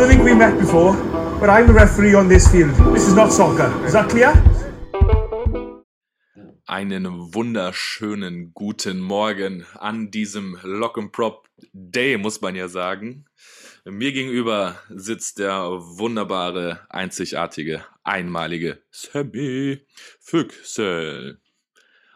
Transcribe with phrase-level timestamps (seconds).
[0.00, 0.94] don't think we met before,
[1.40, 2.74] but I'm the referee on this field.
[2.94, 3.70] This is not soccer.
[3.84, 4.32] Is that clear?
[6.66, 13.26] Einen wunderschönen guten Morgen an diesem Lock and Prop Day, muss man ja sagen.
[13.84, 15.68] Mir gegenüber sitzt der
[15.98, 19.86] wunderbare, einzigartige, einmalige Sammy
[20.20, 21.40] Füchsel.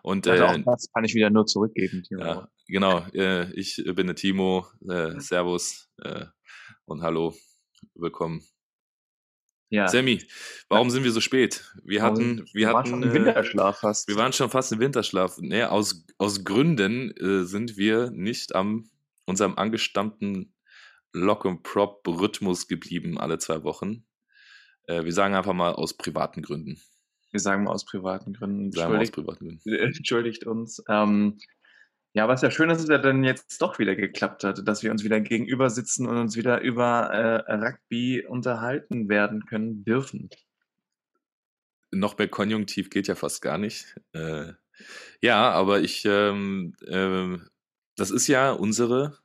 [0.03, 2.25] Und also äh, das kann ich wieder nur zurückgeben, Timo.
[2.25, 4.67] Ja, genau, äh, ich bin der Timo.
[4.89, 6.25] Äh, servus äh,
[6.87, 7.35] und hallo.
[7.97, 8.43] Willkommen.
[9.71, 9.89] Ja.
[9.89, 10.23] Sammy,
[10.69, 11.73] warum sind wir so spät?
[11.85, 14.09] Wir hatten, wir, hatten schon im äh, Winterschlaf fast.
[14.09, 15.39] Wir waren schon fast im Winterschlaf.
[15.39, 18.91] Naja, aus, aus Gründen äh, sind wir nicht am
[19.27, 20.55] unserem angestammten
[21.13, 24.05] Lock and Prop Rhythmus geblieben alle zwei Wochen.
[24.87, 26.81] Äh, wir sagen einfach mal aus privaten Gründen.
[27.31, 28.73] Wir sagen mal aus privaten Gründen.
[28.73, 29.75] Sagen aus privaten Gründen.
[29.97, 30.83] Entschuldigt uns.
[30.89, 31.39] Ähm,
[32.15, 34.93] ja, was ja schön ist, dass es dann jetzt doch wieder geklappt hat, dass wir
[34.93, 40.31] uns wieder gegenüber sitzen und uns wieder über äh, Rugby unterhalten werden können dürfen.
[41.91, 43.97] Noch mehr Konjunktiv geht ja fast gar nicht.
[44.13, 44.53] Äh,
[45.21, 47.37] ja, aber ich, ähm, äh,
[47.97, 49.19] das ist ja unsere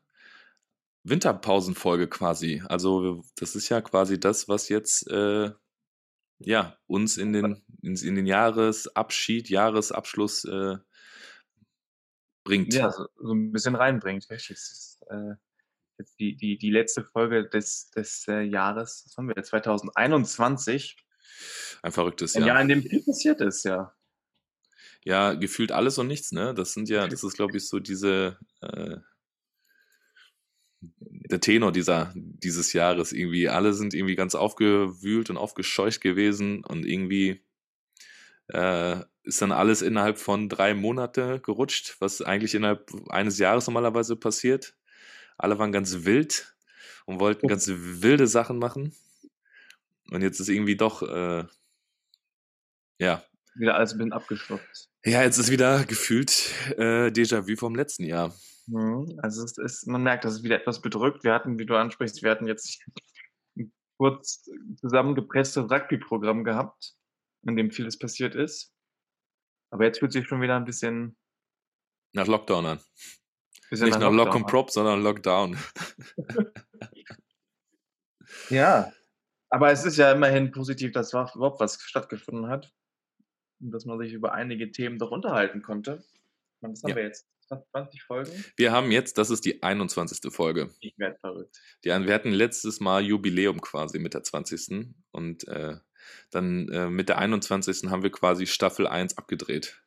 [1.04, 2.64] Winterpausenfolge quasi.
[2.68, 5.52] Also das ist ja quasi das, was jetzt äh,
[6.40, 10.78] ja uns in den in, in den Jahresabschied, Jahresabschluss äh,
[12.50, 12.74] bringt.
[12.74, 14.30] Ja, so, so ein bisschen reinbringt.
[14.30, 14.58] Richtig.
[14.58, 15.36] Das ist, äh,
[16.00, 20.98] jetzt die, die, die letzte Folge des, des äh, Jahres, was haben wir, 2021.
[21.84, 22.48] Ein verrücktes Jahr.
[22.48, 23.94] Ja, in dem viel passiert ist, ja.
[25.06, 26.54] Ja, gefühlt alles und nichts, ne?
[26.54, 28.98] Das sind ja, das ist, glaube ich, so diese, äh,
[30.82, 33.48] der Tenor dieser, dieses Jahres irgendwie.
[33.48, 37.42] Alle sind irgendwie ganz aufgewühlt und aufgescheucht gewesen und irgendwie
[38.48, 44.16] äh, ist dann alles innerhalb von drei Monate gerutscht, was eigentlich innerhalb eines Jahres normalerweise
[44.16, 44.76] passiert.
[45.38, 46.54] Alle waren ganz wild
[47.06, 48.94] und wollten ganz wilde Sachen machen.
[50.12, 51.46] Und jetzt ist irgendwie doch, äh,
[52.98, 53.24] ja.
[53.56, 54.90] Wieder alles ein bisschen abgeschluckt.
[55.06, 58.36] Ja, jetzt ist wieder gefühlt äh, Déjà-vu vom letzten Jahr.
[58.68, 59.20] Mhm.
[59.22, 61.24] Also es ist, man merkt, dass es wieder etwas bedrückt.
[61.24, 62.84] Wir hatten, wie du ansprichst, wir hatten jetzt
[63.56, 64.50] ein kurz
[64.80, 66.96] zusammengepresstes Rugby-Programm gehabt,
[67.44, 68.74] in dem vieles passiert ist.
[69.72, 71.18] Aber jetzt fühlt sich schon wieder ein bisschen
[72.14, 72.80] nach Lockdown an.
[73.72, 75.58] Nicht nach, nach Lock und Prop, sondern Lockdown.
[78.50, 78.92] ja,
[79.50, 82.74] aber es ist ja immerhin positiv, dass überhaupt was stattgefunden hat
[83.60, 86.04] und dass man sich über einige Themen doch unterhalten konnte.
[86.62, 86.96] Das haben ja.
[86.96, 87.28] wir jetzt
[87.72, 88.46] 20 Folgen.
[88.58, 90.32] Wir haben jetzt, das ist die 21.
[90.32, 90.70] Folge.
[90.82, 91.60] Ich werde verrückt.
[91.84, 94.94] Die, wir hatten letztes Mal Jubiläum quasi mit der 20.
[95.12, 95.78] Und äh,
[96.32, 97.90] dann äh, mit der 21.
[97.90, 99.82] haben wir quasi Staffel 1 abgedreht.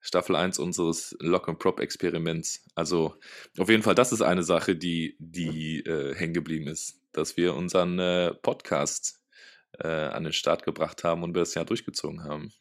[0.00, 2.62] Staffel 1 unseres Lock and Prop Experiments.
[2.74, 3.16] Also
[3.58, 7.54] auf jeden Fall, das ist eine Sache, die, die äh, hängen geblieben ist, dass wir
[7.54, 9.22] unseren äh, Podcast
[9.78, 12.52] äh, an den Start gebracht haben und wir das Jahr durchgezogen haben.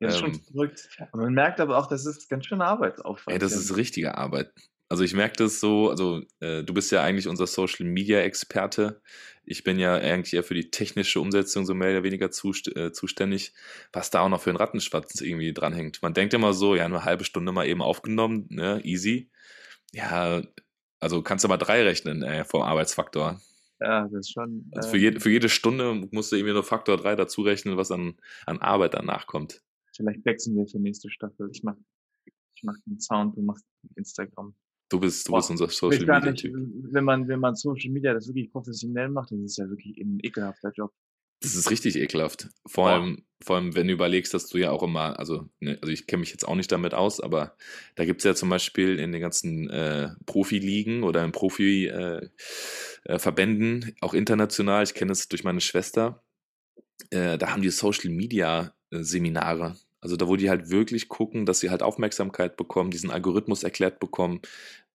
[0.00, 0.88] Das ist ähm, schon verrückt.
[1.12, 3.32] Man merkt aber auch, das ist ganz schön Arbeitsaufwand.
[3.32, 4.52] Ey, das ist richtige Arbeit.
[4.88, 9.00] Also ich merke das so, also äh, du bist ja eigentlich unser Social Media Experte.
[9.44, 12.92] Ich bin ja eigentlich eher für die technische Umsetzung so mehr oder weniger zust äh,
[12.92, 13.52] zuständig,
[13.92, 16.02] was da auch noch für einen Rattenschwanz irgendwie dranhängt.
[16.02, 19.30] Man denkt immer so, ja, eine halbe Stunde mal eben aufgenommen, ne, easy.
[19.92, 20.42] Ja,
[21.00, 23.40] also kannst du mal drei rechnen äh, vom Arbeitsfaktor.
[23.80, 24.70] Ja, das ist schon.
[24.74, 27.90] Also für, jede, für jede Stunde musst du irgendwie nur Faktor 3 dazu rechnen, was
[27.90, 28.16] an,
[28.46, 29.62] an Arbeit danach kommt.
[29.94, 31.50] Vielleicht wechseln wir für nächste Staffel.
[31.52, 31.76] Ich mach,
[32.24, 33.64] ich mach den Sound, du machst
[33.96, 34.54] Instagram.
[34.88, 36.54] Du bist, du bist unser Social Media Typ.
[36.54, 40.20] Wenn man, wenn man Social Media das wirklich professionell macht, das ist ja wirklich ein
[40.22, 40.92] ekelhafter Job.
[41.40, 42.48] Das ist richtig ekelhaft.
[42.66, 45.92] Vor allem, vor allem, wenn du überlegst, dass du ja auch immer, also, ne, also
[45.92, 47.58] ich kenne mich jetzt auch nicht damit aus, aber
[47.94, 53.88] da gibt es ja zum Beispiel in den ganzen äh, Profiligen oder in Profi-Verbänden, äh,
[53.88, 56.24] äh, auch international, ich kenne es durch meine Schwester,
[57.10, 59.76] äh, da haben die Social Media äh, Seminare.
[60.00, 64.00] Also da, wo die halt wirklich gucken, dass sie halt Aufmerksamkeit bekommen, diesen Algorithmus erklärt
[64.00, 64.40] bekommen,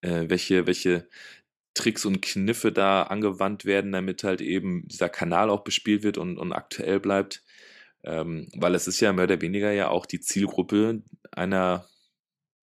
[0.02, 1.08] äh, welche, welche
[1.74, 6.38] Tricks und Kniffe da angewandt werden, damit halt eben dieser Kanal auch bespielt wird und,
[6.38, 7.44] und aktuell bleibt.
[8.04, 11.02] Ähm, weil es ist ja mehr oder weniger ja auch die Zielgruppe
[11.32, 11.88] einer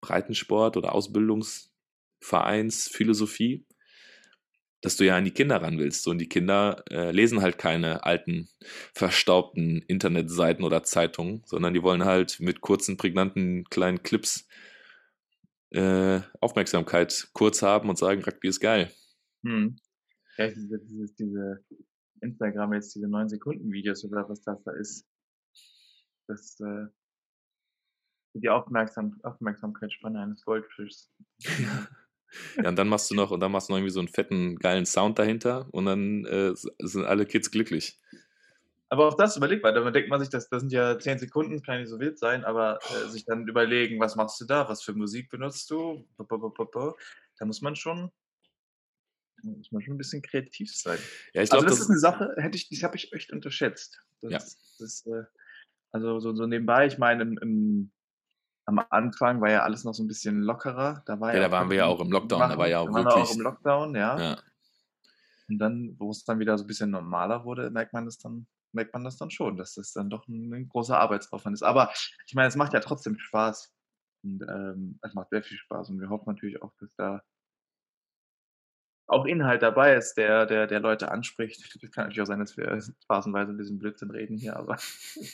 [0.00, 3.64] Breitensport- oder Ausbildungsvereinsphilosophie
[4.80, 6.02] dass du ja an die Kinder ran willst.
[6.02, 8.48] So, und die Kinder äh, lesen halt keine alten,
[8.94, 14.46] verstaubten Internetseiten oder Zeitungen, sondern die wollen halt mit kurzen, prägnanten kleinen Clips
[15.70, 18.90] äh, Aufmerksamkeit kurz haben und sagen, Rugby ist geil.
[19.44, 19.76] Hm.
[20.36, 21.64] Ja, diese, diese, diese
[22.20, 25.06] Instagram jetzt diese 9-Sekunden-Videos oder was das da ist.
[26.26, 26.86] Das äh,
[28.34, 31.10] die Aufmerksam Aufmerksamkeitsspanne eines Goldfischs.
[31.58, 31.88] Ja.
[32.56, 34.56] Ja, und dann machst du noch, und dann machst du noch irgendwie so einen fetten,
[34.56, 37.98] geilen Sound dahinter und dann äh, sind alle Kids glücklich.
[38.90, 41.62] Aber auch das überlegt man, da denkt man sich, das, das sind ja zehn Sekunden,
[41.62, 44.82] kann nicht so wild sein, aber äh, sich dann überlegen, was machst du da, was
[44.82, 48.10] für Musik benutzt du, da muss man schon,
[49.42, 50.98] muss man schon ein bisschen kreativ sein.
[51.34, 53.30] Ja, ich glaube, also das, das, ist eine Sache, hätte ich, die habe ich echt
[53.32, 54.02] unterschätzt.
[54.22, 54.38] Das, Ja.
[54.78, 55.24] das, äh,
[55.92, 57.90] also so, so nebenbei, ich meine, im, im,
[58.68, 61.02] am Anfang war ja alles noch so ein bisschen lockerer.
[61.06, 62.86] Da, war Ja, da auch waren wir ja auch im Lockdown, da war ja auch
[62.88, 64.18] da waren wir auch wirklich- im Lockdown, ja.
[64.20, 64.38] ja.
[65.48, 68.46] Und dann, wo es dann wieder so ein bisschen normaler wurde, merkt man das dann,
[68.72, 71.62] merkt man das dann schon, dass das dann doch ein, ein großer Arbeitsaufwand ist.
[71.62, 71.90] Aber
[72.26, 73.72] ich meine, es macht ja trotzdem Spaß.
[74.22, 75.88] Und ähm, es macht sehr viel Spaß.
[75.88, 77.22] Und wir hoffen natürlich auch, dass da
[79.08, 81.58] auch Inhalt dabei ist, der, der, der Leute anspricht.
[81.82, 84.78] Es kann natürlich auch sein, dass wir phasenweise ein bisschen Blödsinn reden hier, aber.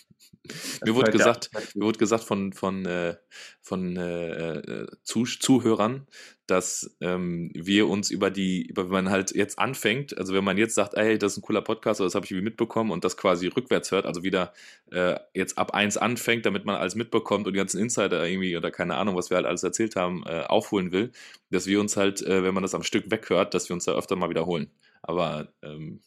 [0.84, 1.50] Mir wurde ja gesagt.
[1.74, 3.16] Mir wurde gesagt von, von, äh,
[3.60, 6.06] von äh, äh, Zuh Zuhörern,
[6.46, 10.58] dass ähm, wir uns über die, über wenn man halt jetzt anfängt, also wenn man
[10.58, 13.04] jetzt sagt, ey, das ist ein cooler Podcast, oder das habe ich irgendwie mitbekommen und
[13.04, 14.52] das quasi rückwärts hört, also wieder
[14.90, 18.70] äh, jetzt ab eins anfängt, damit man alles mitbekommt und die ganzen Insider irgendwie oder
[18.70, 21.12] keine Ahnung, was wir halt alles erzählt haben, äh, aufholen will,
[21.50, 23.92] dass wir uns halt, äh, wenn man das am Stück weghört, dass wir uns da
[23.92, 24.70] öfter mal wiederholen.
[25.02, 26.00] Aber ähm,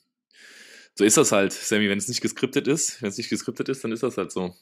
[0.95, 3.83] so ist das halt, Sammy, wenn es nicht geskriptet ist, wenn es nicht geskriptet ist,
[3.83, 4.55] dann ist das halt so.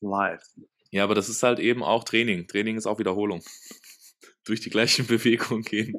[0.00, 0.42] live.
[0.90, 2.46] Ja, aber das ist halt eben auch Training.
[2.46, 3.42] Training ist auch Wiederholung.
[4.44, 5.98] Durch die gleichen Bewegungen gehen.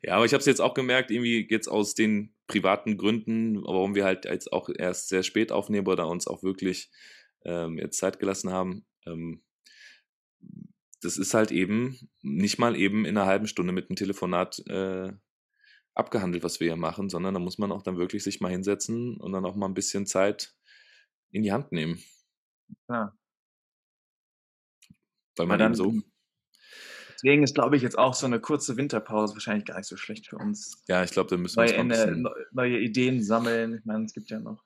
[0.02, 3.94] ja, aber ich habe es jetzt auch gemerkt, irgendwie jetzt aus den privaten Gründen, warum
[3.94, 6.90] wir halt jetzt auch erst sehr spät aufnehmen oder uns auch wirklich
[7.44, 8.84] ähm, jetzt Zeit gelassen haben.
[9.06, 9.42] Ähm,
[11.02, 15.12] das ist halt eben nicht mal eben in einer halben Stunde mit einem Telefonat äh,
[15.94, 19.16] abgehandelt, was wir hier machen, sondern da muss man auch dann wirklich sich mal hinsetzen
[19.18, 20.54] und dann auch mal ein bisschen Zeit
[21.30, 22.02] in die Hand nehmen.
[22.88, 23.16] Ja.
[25.36, 25.94] Weil man dann- eben so.
[27.22, 30.26] Deswegen ist, glaube ich, jetzt auch so eine kurze Winterpause wahrscheinlich gar nicht so schlecht
[30.28, 30.82] für uns.
[30.88, 32.28] Ja, ich glaube, da müssen wir Neue, uns mal ein bisschen.
[32.52, 33.74] neue Ideen sammeln.
[33.78, 34.64] Ich meine, es gibt ja noch,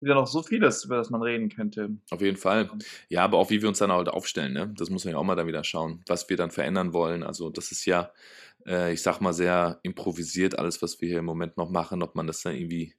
[0.00, 1.90] ja noch so vieles, über das man reden könnte.
[2.10, 2.70] Auf jeden Fall.
[3.08, 4.72] Ja, aber auch wie wir uns dann halt aufstellen, ne?
[4.76, 7.22] Das muss man ja auch mal dann wieder schauen, was wir dann verändern wollen.
[7.22, 8.10] Also, das ist ja,
[8.66, 12.14] äh, ich sag mal, sehr improvisiert, alles, was wir hier im Moment noch machen, ob
[12.14, 12.94] man das dann irgendwie,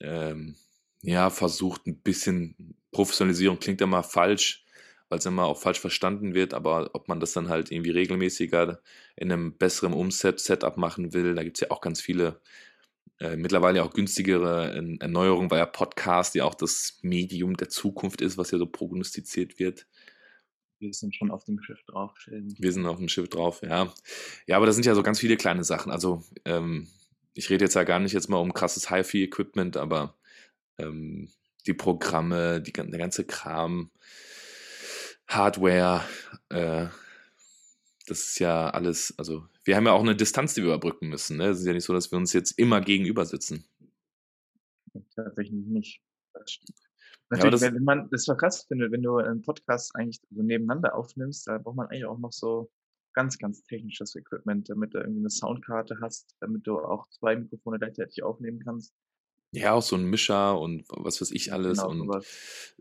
[0.00, 0.56] ähm,
[1.02, 4.64] ja, versucht, ein bisschen Professionalisierung klingt immer falsch,
[5.08, 8.80] weil es immer auch falsch verstanden wird, aber ob man das dann halt irgendwie regelmäßiger
[9.16, 12.40] in einem besseren Umset, Setup machen will, da gibt es ja auch ganz viele
[13.20, 18.20] äh, mittlerweile auch günstigere Ern- Erneuerungen, weil ja Podcast ja auch das Medium der Zukunft
[18.20, 19.86] ist, was ja so prognostiziert wird.
[20.80, 22.16] Wir sind schon auf dem Schiff drauf.
[22.18, 22.54] Sheldon.
[22.58, 23.92] Wir sind auf dem Schiff drauf, ja.
[24.46, 25.90] Ja, aber das sind ja so ganz viele kleine Sachen.
[25.90, 26.88] Also, ähm,
[27.34, 30.14] ich rede jetzt ja gar nicht jetzt mal um krasses HiFi-Equipment, aber
[30.78, 31.30] ähm,
[31.66, 33.90] die Programme, die, der ganze Kram,
[35.26, 36.04] Hardware,
[36.48, 36.86] äh,
[38.08, 41.36] das ist ja alles, also wir haben ja auch eine Distanz, die wir überbrücken müssen.
[41.36, 41.48] Ne?
[41.48, 43.64] Es ist ja nicht so, dass wir uns jetzt immer gegenüber sitzen.
[45.14, 46.00] Tatsächlich nicht.
[46.34, 46.42] Ja,
[47.30, 50.20] Natürlich, das- wenn man, das ist doch krass, wenn du, wenn du einen Podcast eigentlich
[50.30, 52.70] so nebeneinander aufnimmst, da braucht man eigentlich auch noch so
[53.14, 57.78] ganz, ganz technisches Equipment, damit du irgendwie eine Soundkarte hast, damit du auch zwei Mikrofone
[57.78, 58.94] gleichzeitig aufnehmen kannst.
[59.50, 62.24] Ja, auch so ein Mischer und was weiß ich alles Genau, und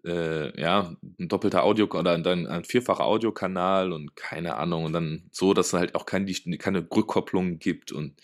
[0.05, 5.29] äh, ja, ein doppelter Audio oder dann ein vierfacher Audiokanal und keine Ahnung und dann
[5.31, 6.27] so, dass es halt auch kein,
[6.59, 8.21] keine Rückkopplung gibt und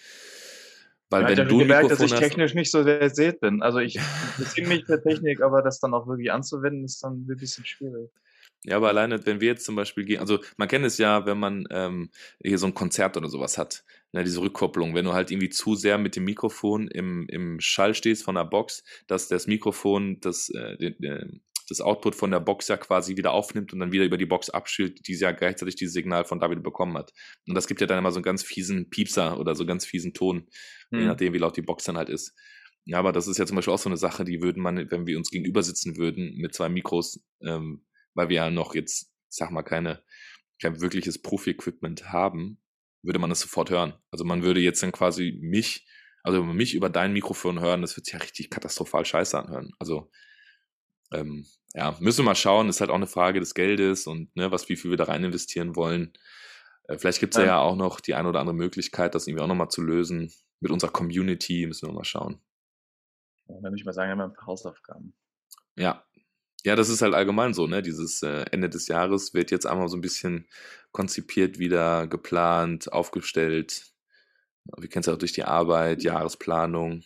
[1.09, 3.62] weil hat wenn ja du gemerkt, dass ich hast, technisch nicht so versiert bin.
[3.62, 7.38] Also ich interessiere mich für Technik, aber das dann auch wirklich anzuwenden, ist dann ein
[7.38, 8.09] bisschen schwierig.
[8.65, 11.38] ja, aber alleine, wenn wir jetzt zum Beispiel gehen, also man kennt es ja, wenn
[11.38, 12.09] man ähm,
[12.43, 13.83] hier so ein Konzert oder sowas hat,
[14.13, 17.93] ne, diese Rückkopplung, wenn du halt irgendwie zu sehr mit dem Mikrofon im, im Schall
[17.93, 22.39] stehst von der Box, dass das Mikrofon das, äh, den, den, das Output von der
[22.39, 25.75] Box ja quasi wieder aufnimmt und dann wieder über die Box abschüttet, die ja gleichzeitig
[25.75, 27.12] dieses Signal von da wieder bekommen hat.
[27.48, 29.86] Und das gibt ja dann immer so einen ganz fiesen Piepser oder so einen ganz
[29.86, 30.48] fiesen Ton,
[30.91, 31.08] je Hm.
[31.08, 32.34] nachdem, wie laut die Box dann halt ist.
[32.86, 35.08] Ja, aber das ist ja zum Beispiel auch so eine Sache, die würden man, wenn
[35.08, 39.51] wir uns gegenüber sitzen würden mit zwei Mikros, ähm, weil wir ja noch jetzt, sag
[39.51, 40.03] mal, keine,
[40.62, 42.60] kein wirkliches Profi-Equipment haben,
[43.03, 43.93] würde man das sofort hören.
[44.12, 45.86] Also man würde jetzt dann quasi mich,
[46.24, 49.72] also mich über dein Mikrofon hören, das wird sich ja richtig katastrophal scheiße anhören.
[49.79, 50.10] Also
[51.13, 54.51] ähm, ja, müssen wir mal schauen, ist halt auch eine Frage des Geldes und ne,
[54.51, 56.13] was, wie viel wir da rein investieren wollen.
[56.88, 57.43] Äh, vielleicht gibt's ja.
[57.43, 57.48] Ja.
[57.50, 60.31] ja auch noch die eine oder andere Möglichkeit, das irgendwie auch nochmal zu lösen.
[60.60, 62.41] Mit unserer Community müssen wir mal schauen.
[63.48, 65.13] Ja, dann würde ich mal sagen, haben wir ein paar Hausaufgaben.
[65.75, 66.05] Ja.
[66.65, 67.82] Ja, das ist halt allgemein so, ne?
[67.82, 70.48] Dieses äh, Ende des Jahres wird jetzt einmal so ein bisschen
[70.91, 73.88] konzipiert, wieder geplant, aufgestellt.
[74.77, 77.03] Wir kennen es ja auch durch die Arbeit, Jahresplanung.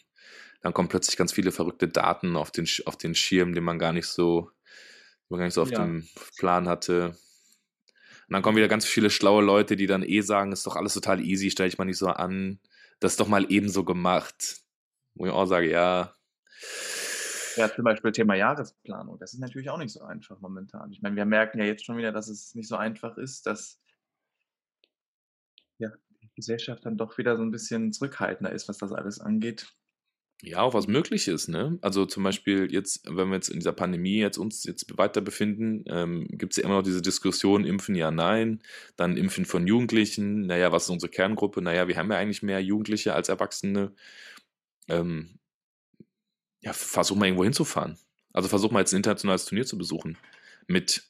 [0.61, 3.93] Dann kommen plötzlich ganz viele verrückte Daten auf den, auf den Schirm, den man gar
[3.93, 4.51] nicht so,
[5.29, 5.79] man gar nicht so auf Ja.
[5.79, 7.17] dem Plan hatte.
[8.27, 10.93] Und dann kommen wieder ganz viele schlaue Leute, die dann eh sagen, ist doch alles
[10.93, 12.59] total easy, stell dich mal nicht so an.
[12.99, 14.57] Das ist doch mal ebenso gemacht.
[15.15, 16.15] Wo ich auch sage, ja.
[17.57, 19.17] Ja, zum Beispiel Thema Jahresplanung.
[19.19, 20.91] Das ist natürlich auch nicht so einfach momentan.
[20.91, 23.81] Ich meine, wir merken ja jetzt schon wieder, dass es nicht so einfach ist, dass
[25.79, 29.73] ja, die Gesellschaft dann doch wieder so ein bisschen zurückhaltender ist, was das alles angeht.
[30.43, 31.79] Ja, auch was möglich ist, ne?
[31.81, 35.83] Also zum Beispiel jetzt, wenn wir jetzt in dieser Pandemie jetzt uns jetzt weiter befinden,
[35.87, 38.61] ähm, gibt es ja immer noch diese Diskussion, impfen ja, nein,
[38.97, 41.63] dann impfen von Jugendlichen, naja, was ist unsere Kerngruppe?
[41.63, 43.93] Naja, wir haben ja eigentlich mehr Jugendliche als Erwachsene.
[44.87, 45.39] Ähm,
[46.67, 47.97] ja, versuch mal irgendwo hinzufahren.
[48.33, 50.17] Also versuch mal jetzt ein internationales Turnier zu besuchen
[50.67, 51.07] mit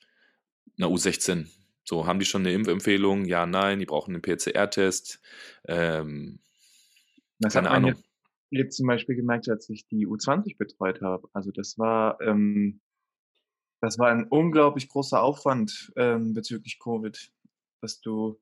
[0.77, 1.47] einer U16.
[1.83, 3.25] So, haben die schon eine Impfempfehlung?
[3.25, 5.19] Ja, nein, die brauchen einen PCR-Test.
[5.67, 6.39] Ähm,
[7.39, 7.91] das keine Ahnung.
[7.91, 8.07] Jetzt
[8.49, 11.27] jetzt zum Beispiel gemerkt, als ich die U20 betreut habe.
[11.33, 12.79] Also das war, ähm,
[13.81, 17.31] das war ein unglaublich großer Aufwand ähm, bezüglich Covid,
[17.81, 18.39] dass du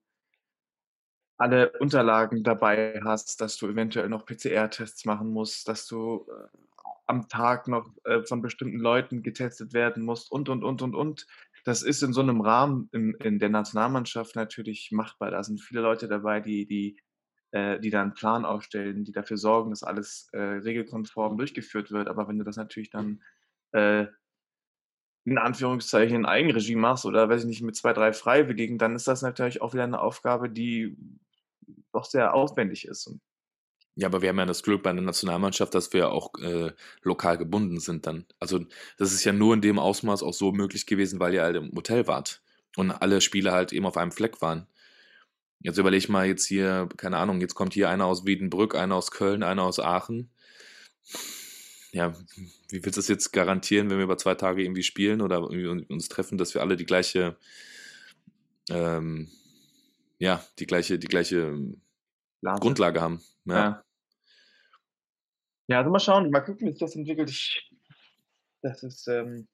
[1.37, 6.47] alle Unterlagen dabei hast, dass du eventuell noch PCR-Tests machen musst, dass du äh,
[7.07, 11.27] am Tag noch äh, von bestimmten Leuten getestet werden musst und, und, und, und, und.
[11.63, 15.31] Das ist in so einem Rahmen in, in der Nationalmannschaft natürlich machbar.
[15.31, 16.97] Da sind viele Leute dabei, die, die
[17.55, 22.09] äh, die da einen Plan aufstellen, die dafür sorgen, dass alles äh, regelkonform durchgeführt wird.
[22.09, 23.23] Aber wenn du das natürlich dann
[23.71, 24.07] äh,
[25.23, 29.07] in Anführungszeichen in Eigenregie machst oder weiß ich nicht, mit zwei, drei Freiwilligen, dann ist
[29.07, 30.97] das natürlich auch wieder eine Aufgabe, die
[31.93, 33.07] doch sehr aufwendig ist.
[33.07, 33.21] Und
[33.95, 36.71] ja, aber wir haben ja das Glück bei der Nationalmannschaft, dass wir auch äh,
[37.01, 38.25] lokal gebunden sind dann.
[38.39, 38.59] Also
[38.97, 41.71] das ist ja nur in dem Ausmaß auch so möglich gewesen, weil ihr halt im
[41.73, 42.41] Hotel wart
[42.75, 44.67] und alle Spiele halt eben auf einem Fleck waren.
[45.61, 48.95] Jetzt überlege ich mal jetzt hier, keine Ahnung, jetzt kommt hier einer aus Wiedenbrück, einer
[48.95, 50.29] aus Köln, einer aus Aachen.
[51.93, 52.13] Ja,
[52.69, 56.09] wie willst du das jetzt garantieren, wenn wir über zwei Tage irgendwie spielen oder uns
[56.09, 57.37] treffen, dass wir alle die gleiche,
[58.69, 59.29] ähm,
[60.19, 61.57] ja, die gleiche, die gleiche
[62.41, 62.59] Blase.
[62.59, 63.21] Grundlage haben.
[63.45, 63.55] Ja.
[63.55, 63.84] ja.
[65.67, 65.79] Ja.
[65.79, 67.29] also mal schauen, mal gucken, wie sich das entwickelt.
[67.29, 67.69] Ich,
[68.61, 69.47] das ist, ähm,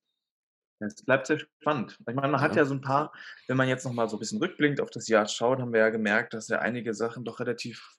[0.80, 1.98] es bleibt sehr spannend.
[2.08, 3.14] Ich meine, man hat ja so ein paar,
[3.48, 5.90] wenn man jetzt nochmal so ein bisschen rückblinkt auf das Jahr schaut, haben wir ja
[5.90, 7.98] gemerkt, dass ja einige Sachen doch relativ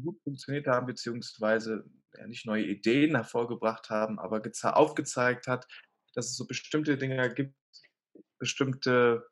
[0.00, 1.84] gut funktioniert haben, beziehungsweise
[2.16, 5.66] ja, nicht neue Ideen hervorgebracht haben, aber aufgezeigt hat,
[6.14, 7.54] dass es so bestimmte Dinge gibt,
[8.38, 9.26] bestimmte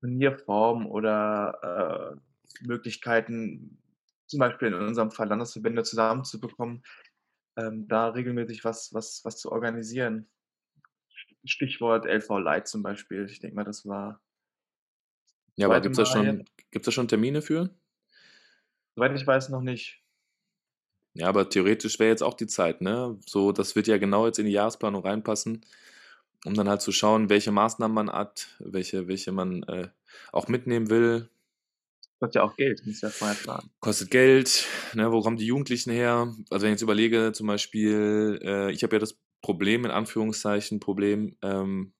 [0.00, 2.18] Turnierformen oder
[2.62, 3.82] äh, Möglichkeiten,
[4.26, 6.82] zum Beispiel in unserem Fall Landesverbände zusammenzubekommen,
[7.56, 10.28] ähm, da regelmäßig was, was, was zu organisieren.
[11.44, 13.26] Stichwort LV Light zum Beispiel.
[13.30, 14.20] Ich denke mal, das war.
[15.56, 17.70] Ja, aber gibt es da, schon, da schon Termine für?
[18.94, 20.02] Soweit ich weiß, noch nicht.
[21.14, 23.18] Ja, aber theoretisch wäre jetzt auch die Zeit, ne?
[23.24, 25.64] So, das wird ja genau jetzt in die Jahresplanung reinpassen,
[26.44, 29.88] um dann halt zu schauen, welche Maßnahmen man hat, welche, welche man äh,
[30.32, 31.30] auch mitnehmen will.
[32.18, 33.70] Kostet ja auch Geld, muss ja vorher planen.
[33.80, 35.12] Kostet Geld, ne?
[35.12, 36.34] Wo kommen die Jugendlichen her?
[36.50, 40.80] Also wenn ich jetzt überlege, zum Beispiel, äh, ich habe ja das Problem, in Anführungszeichen,
[40.80, 41.92] Problem, ähm,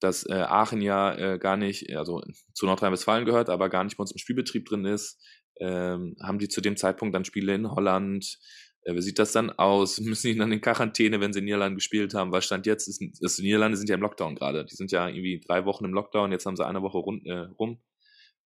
[0.00, 2.20] dass äh, Aachen ja äh, gar nicht, also
[2.52, 5.22] zu Nordrhein-Westfalen gehört, aber gar nicht bei uns im Spielbetrieb drin ist,
[5.60, 8.38] ähm, haben die zu dem Zeitpunkt dann Spiele in Holland.
[8.82, 10.00] Äh, wie sieht das dann aus?
[10.00, 12.32] Müssen die dann in Quarantäne, wenn sie in Niederlanden gespielt haben?
[12.32, 14.64] Weil Stand jetzt ist, ist die Niederlande sind ja im Lockdown gerade.
[14.64, 17.46] Die sind ja irgendwie drei Wochen im Lockdown, jetzt haben sie eine Woche rund, äh,
[17.58, 17.80] rum.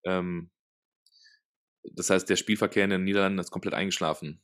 [0.04, 0.50] Ähm,
[1.85, 4.40] das heißt, der Spielverkehr in den Niederlanden ist komplett eingeschlafen.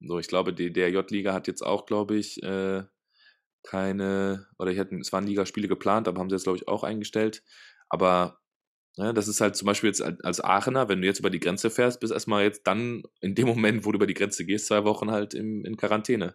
[0.00, 2.84] So, ich glaube, die DRJ-Liga hat jetzt auch, glaube ich, äh,
[3.64, 6.84] keine, oder ich hätte, es waren Ligaspiele geplant, aber haben sie jetzt, glaube ich, auch
[6.84, 7.42] eingestellt.
[7.88, 8.40] Aber
[8.96, 11.40] ja, ne, das ist halt zum Beispiel jetzt als Aachener, wenn du jetzt über die
[11.40, 14.66] Grenze fährst, bist erstmal jetzt dann in dem Moment, wo du über die Grenze gehst,
[14.66, 16.34] zwei Wochen halt im, in Quarantäne.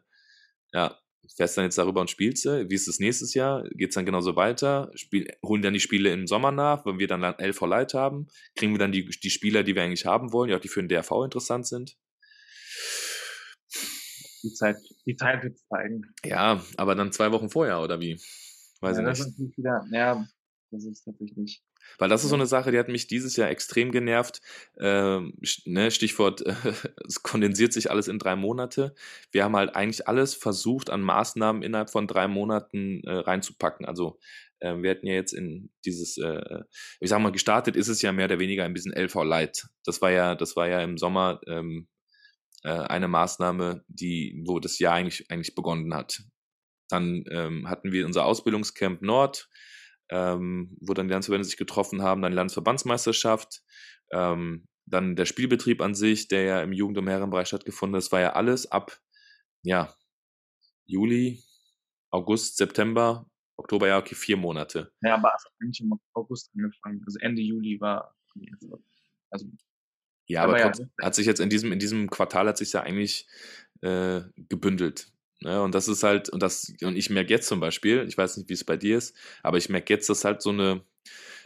[0.72, 0.98] Ja,
[1.36, 2.70] fährst dann jetzt darüber und spielst du.
[2.70, 3.64] Wie ist es nächstes Jahr?
[3.70, 4.92] Geht es dann genauso weiter?
[4.96, 8.28] Spiel, holen dann die Spiele im Sommer nach, wenn wir dann LV Light haben?
[8.56, 10.82] Kriegen wir dann die, die Spieler, die wir eigentlich haben wollen, die auch die für
[10.82, 11.98] den DRV interessant sind?
[14.44, 14.76] Die Zeit,
[15.06, 16.14] die Zeit wird zeigen.
[16.26, 18.20] Ja, aber dann zwei Wochen vorher, oder wie?
[18.82, 19.40] Weiß ja, ich nicht.
[19.40, 20.28] nicht wieder, ja,
[20.72, 21.64] das ist natürlich nicht.
[21.98, 24.42] Weil das ist so eine Sache, die hat mich dieses Jahr extrem genervt.
[24.80, 25.34] Ähm,
[25.66, 26.54] ne, Stichwort, äh,
[27.08, 28.96] es kondensiert sich alles in drei Monate.
[29.32, 33.86] Wir haben halt eigentlich alles versucht, an Maßnahmen innerhalb von drei Monaten äh, reinzupacken.
[33.86, 34.20] Also
[34.60, 36.62] äh, wir hatten ja jetzt in dieses, äh,
[37.00, 39.68] ich sag mal, gestartet ist es ja mehr oder weniger ein bisschen LV Light.
[39.86, 41.88] Das war ja, das war ja im Sommer ähm,
[42.64, 46.24] äh, eine Maßnahme, die, wo das Jahr eigentlich, eigentlich begonnen hat.
[46.90, 49.50] Dann ähm, hatten wir unser Ausbildungscamp Nord,
[50.10, 53.62] ähm, wo dann die Landesverbände sich getroffen haben, dann die Landesverbandsmeisterschaft,
[54.12, 58.04] ähm, dann der Spielbetrieb an sich, der ja im Jugend- und Herrenbereich stattgefunden hat.
[58.04, 59.00] Das war ja alles ab,
[59.64, 59.94] ja,
[60.86, 61.42] Juli,
[62.12, 64.92] August, September Oktober, ja, okay, vier Monate.
[65.02, 67.04] Ja, aber es hat eigentlich im August angefangen.
[67.06, 68.16] Also Ende Juli war.
[69.30, 69.48] Also,
[70.28, 72.82] Ja, aber, Aber ja, hat sich jetzt in diesem, in diesem Quartal hat sich ja
[72.82, 73.28] eigentlich
[73.82, 75.12] äh, gebündelt.
[75.44, 75.62] Ne?
[75.62, 78.50] Und das ist halt, und das, und ich merke jetzt zum Beispiel, ich weiß nicht,
[78.50, 80.82] wie es bei dir ist, aber ich merke jetzt, dass halt so eine,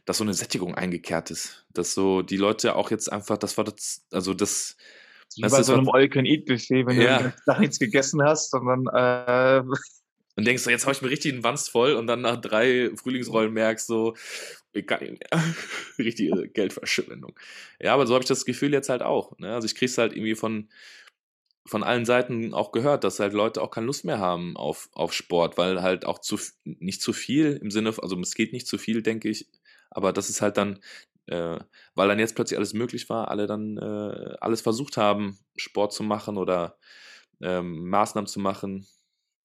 [0.05, 1.65] dass so eine Sättigung eingekehrt ist.
[1.73, 4.77] Dass so die Leute auch jetzt einfach, das war das, also das,
[5.35, 7.21] wie Das bei so einem was- All-Can-Eat-Buffet, wenn Ja.
[7.23, 9.63] du Tag nichts gegessen hast, sondern äh,
[10.37, 12.91] und denkst so, jetzt habe ich mir richtig einen Wanst voll und dann nach drei
[12.95, 14.15] Frühlingsrollen merkst so,
[14.73, 15.43] ich kann nicht mehr.
[15.97, 17.37] Richtige Geldverschwendung.
[17.81, 19.37] Ja, aber so habe ich das Gefühl jetzt halt auch.
[19.39, 19.53] Ne?
[19.53, 20.69] Also ich krieg's halt irgendwie von,
[21.67, 25.13] von allen Seiten auch gehört, dass halt Leute auch keine Lust mehr haben auf, auf
[25.13, 28.77] Sport, weil halt auch zu, nicht zu viel im Sinne, also es geht nicht zu
[28.77, 29.47] viel, denke ich,
[29.89, 30.79] aber das ist halt dann,
[31.27, 31.59] äh,
[31.95, 36.03] weil dann jetzt plötzlich alles möglich war, alle dann äh, alles versucht haben, Sport zu
[36.03, 36.77] machen oder
[37.41, 38.87] ähm, Maßnahmen zu machen.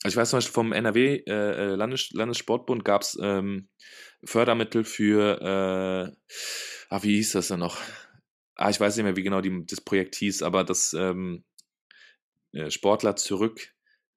[0.03, 3.69] Also ich weiß zum Beispiel vom NRW äh, äh, Landes Landessportbund gab es ähm,
[4.25, 6.33] Fördermittel für, äh,
[6.89, 7.79] ah, wie hieß das denn noch?
[8.57, 11.52] Ah, ich weiß nicht mehr, wie genau die, das Projekt hieß, aber das ähm, äh,
[12.69, 13.73] Sportler zurück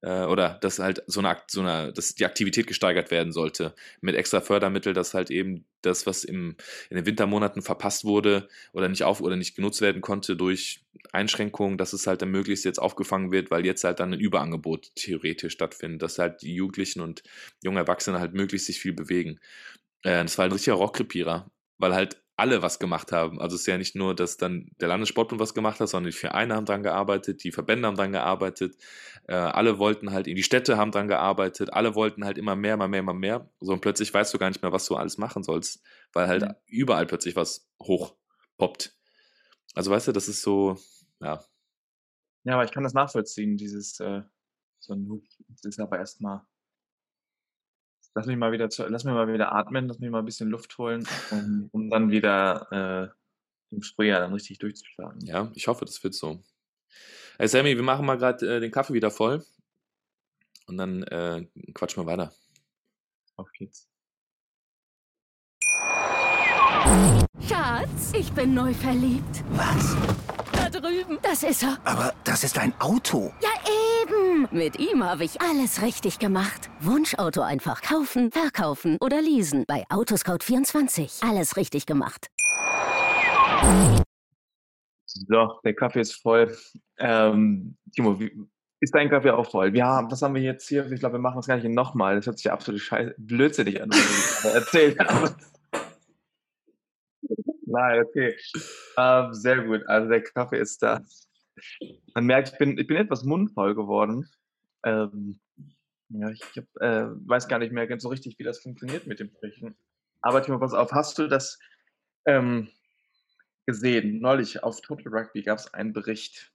[0.05, 4.15] äh, oder dass halt so eine, so eine, dass die Aktivität gesteigert werden sollte mit
[4.15, 6.55] extra Fördermittel, dass halt eben das, was im,
[6.89, 11.77] in den Wintermonaten verpasst wurde oder nicht auf oder nicht genutzt werden konnte durch Einschränkungen,
[11.77, 15.53] dass es halt dann möglichst jetzt aufgefangen wird, weil jetzt halt dann ein Überangebot theoretisch
[15.53, 17.23] stattfindet, dass halt die Jugendlichen und
[17.63, 19.39] junge Erwachsene halt möglichst sich viel bewegen.
[20.03, 21.49] Äh, das war ein richtiger Rohrkrepierer,
[21.79, 23.39] weil halt alle was gemacht haben.
[23.39, 26.17] Also es ist ja nicht nur, dass dann der Landessportbund was gemacht hat, sondern die
[26.17, 28.75] Vereine haben dran gearbeitet, die Verbände haben dran gearbeitet,
[29.27, 32.87] äh, alle wollten halt, die Städte haben dran gearbeitet, alle wollten halt immer mehr, immer
[32.87, 33.49] mehr, immer mehr.
[33.61, 35.81] So und plötzlich weißt du gar nicht mehr, was du alles machen sollst,
[36.13, 36.55] weil halt Mhm.
[36.65, 38.95] überall plötzlich was hochpoppt.
[39.75, 40.77] Also weißt du, das ist so,
[41.21, 41.43] ja,
[42.43, 44.21] ja, aber ich kann das nachvollziehen, dieses äh,
[44.79, 46.41] so ein Hup, das ist aber erstmal.
[48.17, 50.49] Lass mich mal wieder zu, lass mich mal wieder atmen, lass mich mal ein bisschen
[50.49, 55.19] Luft holen, um, um dann wieder äh, im Frühjahr dann richtig durchzustarten.
[55.25, 56.41] ja, ich hoffe, das wird so.
[57.37, 59.43] Hey Sammy, wir machen mal gerade äh, den Kaffee wieder voll
[60.67, 62.31] und dann äh, quatschen wir weiter.
[63.35, 63.89] Auf geht's.
[67.49, 69.43] Schatz, ich bin neu verliebt.
[69.49, 69.97] Was?
[70.53, 71.19] Da drüben.
[71.21, 71.77] Das ist er.
[71.83, 73.33] Aber das ist ein Auto.
[73.41, 73.49] Ja,
[74.05, 74.47] eben.
[74.51, 76.69] Mit ihm habe ich alles richtig gemacht.
[76.79, 79.65] Wunschauto einfach kaufen, verkaufen oder leasen.
[79.67, 81.27] Bei Autoscout24.
[81.27, 82.27] Alles richtig gemacht.
[85.05, 86.55] So, der Kaffee ist voll.
[86.97, 88.31] Ähm, Timo, wie,
[88.81, 89.75] ist dein Kaffee auch voll?
[89.75, 90.91] Ja, was haben wir jetzt hier?
[90.91, 92.15] Ich glaube, wir machen das gar nicht nochmal.
[92.17, 95.35] Das hört sich ja absolut scheiße, blödsinnig an, was ich erzählt habe.
[97.67, 98.35] Nein, okay.
[98.97, 99.81] Ähm, sehr gut.
[99.87, 101.01] Also der Kaffee ist da.
[102.13, 104.29] Man merkt, ich bin, ich bin etwas mundvoll geworden.
[104.83, 105.39] Ähm,
[106.09, 109.19] ja, ich hab, äh, weiß gar nicht mehr ganz so richtig, wie das funktioniert mit
[109.19, 109.75] dem Sprechen.
[110.21, 111.59] Aber Timo, pass auf, hast du das
[112.25, 112.69] ähm,
[113.65, 114.19] gesehen?
[114.19, 116.51] Neulich auf Total Rugby gab es einen Bericht,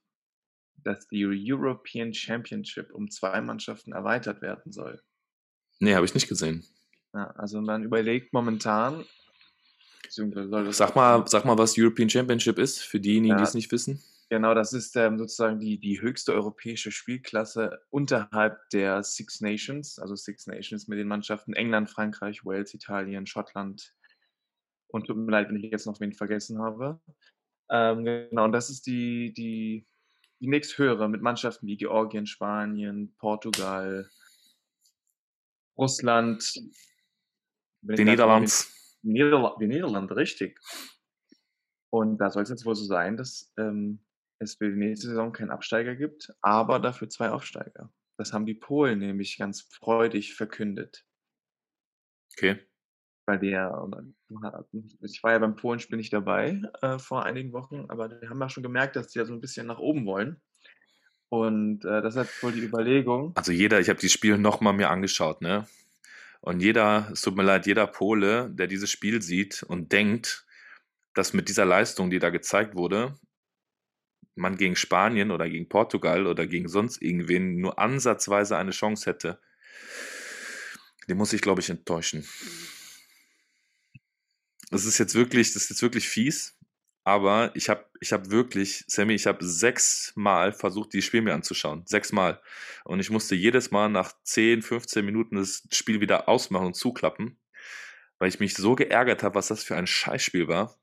[0.84, 5.02] dass die European Championship um zwei Mannschaften erweitert werden soll.
[5.78, 6.64] Nee, habe ich nicht gesehen.
[7.12, 9.04] Ja, also man überlegt momentan,
[10.70, 13.48] Sag mal, sag mal, was European Championship ist, für diejenigen, die Ja.
[13.48, 14.02] es nicht wissen.
[14.32, 20.14] Genau, das ist ähm, sozusagen die, die höchste europäische Spielklasse unterhalb der Six Nations, also
[20.14, 23.92] Six Nations mit den Mannschaften England, Frankreich, Wales, Italien, Schottland
[24.86, 27.00] und tut mir leid, wenn ich jetzt noch wen vergessen habe.
[27.70, 29.84] Ähm, genau, und das ist die, die,
[30.38, 34.08] die nächsthöhere mit Mannschaften wie Georgien, Spanien, Portugal,
[35.76, 36.54] Russland,
[37.82, 38.96] Die da- Niederlands.
[39.02, 40.60] Niederla die Niederlande, richtig.
[41.92, 43.98] Und da soll es jetzt wohl so sein, dass ähm,
[44.40, 47.92] es für die nächste Saison keinen Absteiger gibt, aber dafür zwei Aufsteiger.
[48.16, 51.05] Das haben die Polen nämlich ganz freudig verkündet.
[52.37, 52.59] Okay.
[53.26, 53.87] Weil der,
[55.03, 58.48] ich war ja beim Polenspiel nicht dabei äh, vor einigen Wochen, aber die haben ja
[58.48, 60.40] schon gemerkt, dass die ja so ein bisschen nach oben wollen.
[61.29, 63.33] Und äh, das ist wohl die Überlegung.
[63.37, 65.68] Also jeder, ich habe die Spiele nochmal mir angeschaut, ne?
[66.40, 70.46] Und jeder, es tut mir leid, jeder Pole, der dieses Spiel sieht und denkt,
[71.14, 73.14] dass mit dieser Leistung, die da gezeigt wurde,
[74.40, 79.40] man gegen Spanien oder gegen Portugal oder gegen sonst irgendwen nur ansatzweise eine Chance hätte,
[81.09, 82.26] den muss ich, glaube ich, enttäuschen.
[84.70, 86.57] Das ist jetzt wirklich, das ist jetzt wirklich fies,
[87.05, 91.83] aber ich habe ich hab wirklich, Sammy, ich habe sechsmal versucht, dieses Spiel mir anzuschauen.
[91.87, 92.40] Sechsmal.
[92.85, 97.38] Und ich musste jedes Mal nach 10, 15 Minuten das Spiel wieder ausmachen und zuklappen,
[98.18, 100.79] weil ich mich so geärgert habe, was das für ein Scheißspiel war.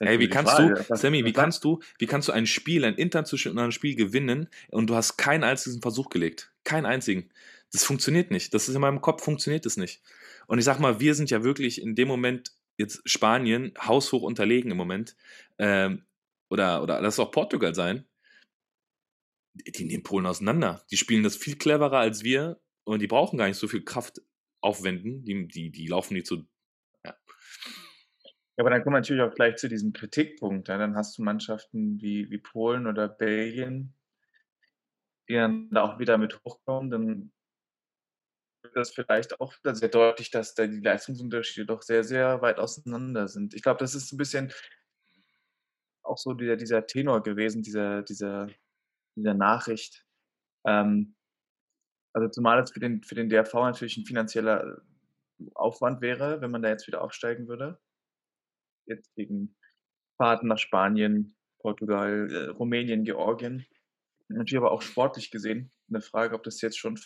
[0.00, 2.84] Ey, wie Die kannst Frage, du, Sammy, wie kannst du, wie kannst du ein Spiel,
[2.86, 6.52] ein internationales Spiel gewinnen und du hast keinen einzigen Versuch gelegt?
[6.64, 7.30] Keinen einzigen.
[7.72, 8.54] Das funktioniert nicht.
[8.54, 10.02] Das ist in meinem Kopf, funktioniert es nicht.
[10.46, 14.70] Und ich sag mal, wir sind ja wirklich in dem Moment jetzt Spanien haushoch unterlegen
[14.70, 15.16] im Moment.
[15.58, 16.04] Ähm,
[16.48, 18.06] oder, oder lass es auch Portugal sein.
[19.54, 20.82] Die, die nehmen Polen auseinander.
[20.90, 24.22] Die spielen das viel cleverer als wir und die brauchen gar nicht so viel Kraft
[24.62, 25.24] aufwenden.
[25.24, 26.44] Die, die, die laufen nicht so.
[28.56, 28.62] Ja.
[28.62, 30.68] Aber dann kommen wir natürlich auch gleich zu diesem Kritikpunkt.
[30.68, 30.78] Ja.
[30.78, 33.94] Dann hast du Mannschaften wie, wie Polen oder Belgien,
[35.28, 36.90] die dann da auch wieder mit hochkommen.
[36.90, 37.32] Dann
[38.62, 43.28] wird das vielleicht auch sehr deutlich, dass da die Leistungsunterschiede doch sehr, sehr weit auseinander
[43.28, 43.54] sind.
[43.54, 44.52] Ich glaube, das ist ein bisschen
[46.02, 48.48] auch so dieser, dieser Tenor gewesen, dieser, dieser,
[49.16, 50.04] dieser Nachricht.
[50.66, 51.14] Ähm,
[52.12, 54.82] also zumal es für den, für den DRV natürlich ein finanzieller
[55.54, 57.78] Aufwand wäre, wenn man da jetzt wieder aufsteigen würde.
[58.90, 59.56] Jetzt gegen
[60.18, 63.64] Fahrten nach Spanien, Portugal, äh, Rumänien, Georgien.
[64.28, 66.98] Natürlich aber auch sportlich gesehen eine Frage, ob das jetzt schon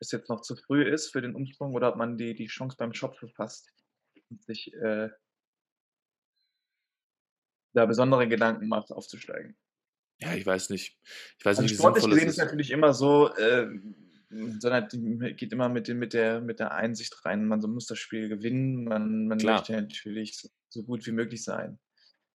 [0.00, 2.76] es jetzt noch zu früh ist für den Umsprung oder ob man die, die Chance
[2.78, 3.70] beim Shop verpasst
[4.30, 5.10] und sich äh,
[7.74, 9.56] da besondere Gedanken macht, aufzusteigen.
[10.18, 10.98] Ja, ich weiß nicht.
[11.38, 13.68] Ich weiß also nicht, wie sportlich gesehen ist natürlich immer so, äh,
[14.30, 17.98] sondern die geht immer mit, dem, mit, der, mit der Einsicht rein, man muss das
[17.98, 21.78] Spiel gewinnen, man, man möchte natürlich so, so, gut wie möglich sein.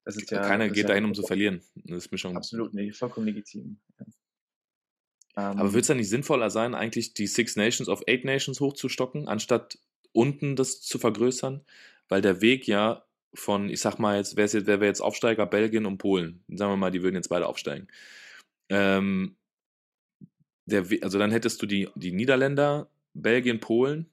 [0.04, 1.62] Das ist ja, Keiner geht ja dahin, um zu verlieren.
[1.76, 3.80] Das ist mir schon absolut nicht, vollkommen legitim.
[4.00, 4.06] Ja.
[5.36, 5.74] Aber ähm.
[5.74, 9.78] wird es ja nicht sinnvoller sein, eigentlich die Six Nations auf Eight Nations hochzustocken, anstatt
[10.12, 11.66] unten das zu vergrößern?
[12.08, 15.86] Weil der Weg ja von, ich sag mal jetzt, wer jetzt, wer jetzt Aufsteiger, Belgien
[15.86, 17.88] und Polen, sagen wir mal, die würden jetzt beide aufsteigen.
[18.70, 19.36] Ähm,
[20.66, 24.10] der, also dann hättest du die, die Niederländer, Belgien, Polen,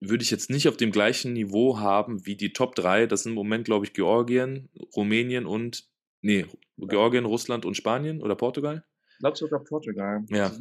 [0.00, 3.06] würde ich jetzt nicht auf dem gleichen Niveau haben wie die Top 3.
[3.06, 5.88] Das sind im Moment, glaube ich, Georgien, Rumänien und,
[6.20, 8.84] nee, Georgien, Russland und Spanien oder Portugal.
[9.12, 10.24] Ich glaube sogar Portugal.
[10.28, 10.52] Ja.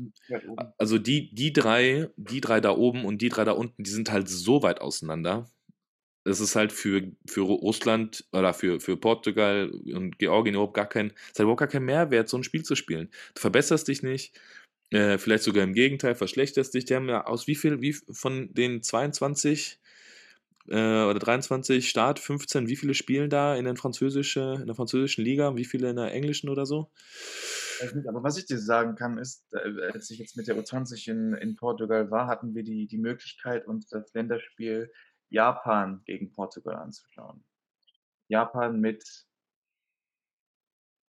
[0.78, 4.12] Also die, die drei, die drei da oben und die drei da unten, die sind
[4.12, 5.49] halt so weit auseinander.
[6.26, 11.14] Es ist halt für, für Russland oder für, für Portugal und Georgien überhaupt gar kein,
[11.32, 13.10] es hat überhaupt gar keinen Mehrwert, so ein Spiel zu spielen.
[13.36, 14.40] Du verbesserst dich nicht,
[14.92, 16.86] äh, vielleicht sogar im Gegenteil, verschlechterst dich.
[16.86, 19.80] Die haben ja aus wie viel, wie von den 22
[20.68, 25.24] äh, oder 23 Start, 15, wie viele spielen da in, den französische, in der französischen
[25.24, 26.92] Liga, wie viele in der englischen oder so?
[28.08, 31.34] Aber was ich dir sagen kann, ist, äh, als ich jetzt mit der U20 in,
[31.34, 34.92] in Portugal war, hatten wir die, die Möglichkeit, uns das Länderspiel
[35.30, 37.44] Japan gegen Portugal anzuschauen.
[38.28, 39.26] Japan mit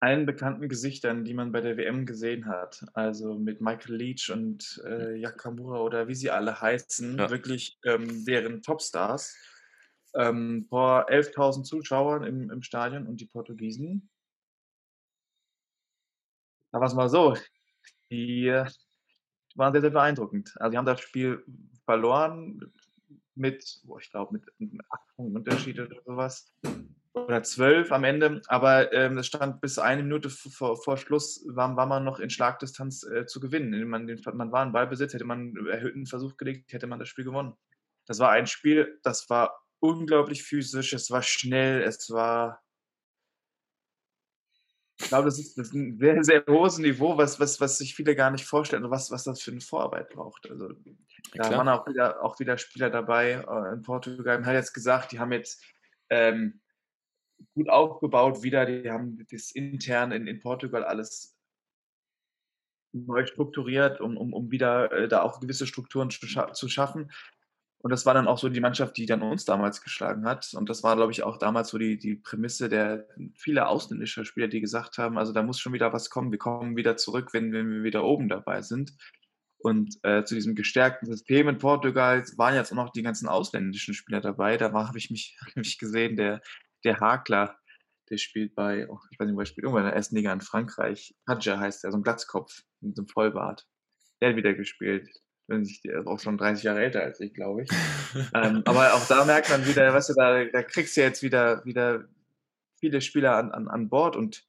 [0.02, 2.86] allen bekannten Gesichtern, die man bei der WM gesehen hat.
[2.94, 7.30] Also mit Michael Leach und äh, Yakamura oder wie sie alle heißen, ja.
[7.30, 9.36] wirklich ähm, deren Topstars.
[10.16, 14.10] Ähm, vor 11.000 Zuschauern im, im Stadion und die Portugiesen
[16.72, 17.36] wir es mal so,
[18.12, 18.54] die,
[19.52, 20.54] die waren sehr, sehr beeindruckend.
[20.60, 21.44] Also, die haben das Spiel
[21.86, 22.72] verloren
[23.40, 26.54] mit, oh, ich glaube, mit acht Punkten Unterschied oder sowas.
[27.14, 28.42] Oder zwölf am Ende.
[28.48, 32.30] Aber ähm, es stand bis eine Minute vor, vor Schluss, war, war man noch in
[32.30, 33.88] Schlagdistanz äh, zu gewinnen.
[33.88, 37.26] Man, man war in Ballbesitz, hätte man einen erhöhten Versuch gelegt, hätte man das Spiel
[37.26, 37.54] gewonnen.
[38.06, 42.62] Das war ein Spiel, das war unglaublich physisch, es war schnell, es war
[45.02, 47.96] ich glaube, das ist, das ist ein sehr, sehr hohes Niveau, was, was, was sich
[47.96, 50.50] viele gar nicht vorstellen, was, was das für eine Vorarbeit braucht.
[50.50, 50.74] Also
[51.34, 54.40] da ja, waren auch wieder, auch wieder Spieler dabei äh, in Portugal.
[54.40, 55.64] Man hat jetzt gesagt, die haben jetzt
[56.10, 56.60] ähm,
[57.56, 61.38] gut aufgebaut wieder, die haben das intern in, in Portugal alles
[62.92, 67.12] neu strukturiert, um, um, um wieder äh, da auch gewisse Strukturen zu, scha zu schaffen.
[67.82, 70.54] Und das war dann auch so die Mannschaft, die dann uns damals geschlagen hat.
[70.54, 74.50] Und das war, glaube ich, auch damals so die, die Prämisse der viele ausländischer Spieler,
[74.50, 76.32] die gesagt haben, also da muss schon wieder was kommen.
[76.32, 78.92] Wir kommen wieder zurück, wenn, wenn wir wieder oben dabei sind.
[79.60, 83.94] Und äh, zu diesem gestärkten System in Portugal waren jetzt auch noch die ganzen ausländischen
[83.94, 84.58] Spieler dabei.
[84.58, 86.42] Da habe ich mich, mich gesehen, der,
[86.84, 87.58] der Hakler,
[88.10, 90.34] der spielt bei, oh, ich weiß nicht, wo er spielt, irgendwann in der ersten Liga
[90.34, 91.16] in Frankreich.
[91.30, 93.66] Hadja heißt er, so ein Glatzkopf mit so einem Vollbart.
[94.20, 95.08] Der hat wieder gespielt
[95.50, 97.70] wenn sich der ist auch schon 30 Jahre älter als ich, glaube ich.
[98.34, 101.66] ähm, aber auch da merkt man wieder, weißt du, da, da kriegst du jetzt wieder,
[101.66, 102.06] wieder
[102.80, 104.46] viele Spieler an, an, an Bord und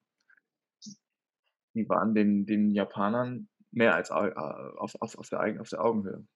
[1.74, 6.26] die waren den, den Japanern mehr als auf, auf, auf, der, auf der Augenhöhe.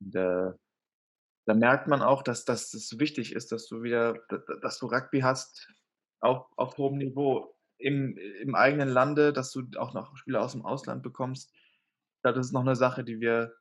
[0.00, 0.52] Und, äh,
[1.46, 4.18] da merkt man auch, dass, dass es wichtig ist, dass du wieder,
[4.62, 5.72] dass du Rugby hast
[6.20, 10.64] auf, auf hohem Niveau im, im eigenen Lande, dass du auch noch Spieler aus dem
[10.64, 11.52] Ausland bekommst
[12.26, 13.54] glaube, das ist noch eine Sache, die wir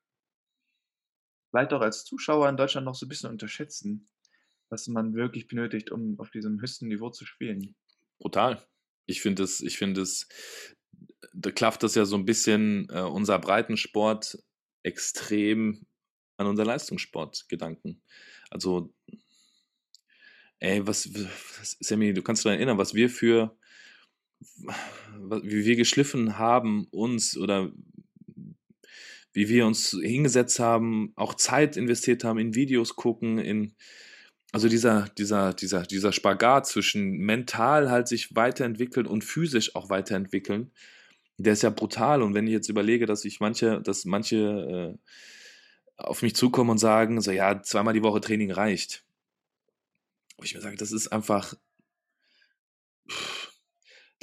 [1.52, 4.10] vielleicht auch als Zuschauer in Deutschland noch so ein bisschen unterschätzen,
[4.70, 7.76] was man wirklich benötigt, um auf diesem höchsten Niveau zu spielen.
[8.18, 8.66] Brutal.
[9.06, 10.28] Ich finde es, ich finde es,
[11.34, 14.44] da klafft das ja so ein bisschen äh, unser Breitensport
[14.82, 15.86] extrem
[16.38, 18.02] an unser Leistungssportgedanken.
[18.50, 18.94] Also,
[20.60, 23.56] ey, was, was Sammy, du kannst dich erinnern, was wir für,
[24.40, 27.72] wie wir geschliffen haben, uns oder
[29.36, 33.76] wie wir uns hingesetzt haben, auch Zeit investiert haben, in Videos gucken, in
[34.54, 40.72] also dieser, dieser, dieser, dieser Spagat zwischen mental halt sich weiterentwickeln und physisch auch weiterentwickeln,
[41.38, 42.22] der ist ja brutal.
[42.22, 44.98] Und wenn ich jetzt überlege, dass ich manche, dass manche äh,
[45.98, 49.04] auf mich zukommen und sagen, so ja, zweimal die Woche Training reicht.
[50.38, 51.56] Wo ich mir sage, das ist einfach,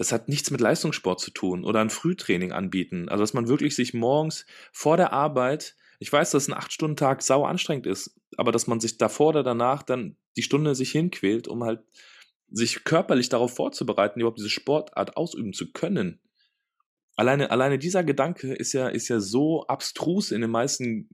[0.03, 3.09] das hat nichts mit Leistungssport zu tun oder ein Frühtraining anbieten.
[3.09, 7.45] Also, dass man wirklich sich morgens vor der Arbeit, ich weiß, dass ein 8-Stunden-Tag sau
[7.45, 11.63] anstrengend ist, aber dass man sich davor oder danach dann die Stunde sich hinquält, um
[11.63, 11.85] halt
[12.51, 16.19] sich körperlich darauf vorzubereiten, überhaupt diese Sportart ausüben zu können.
[17.15, 21.11] Alleine, alleine dieser Gedanke ist ja, ist ja so abstrus in den meisten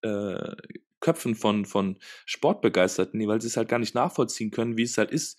[0.00, 0.56] äh,
[1.00, 5.10] Köpfen von, von Sportbegeisterten, weil sie es halt gar nicht nachvollziehen können, wie es halt
[5.10, 5.38] ist,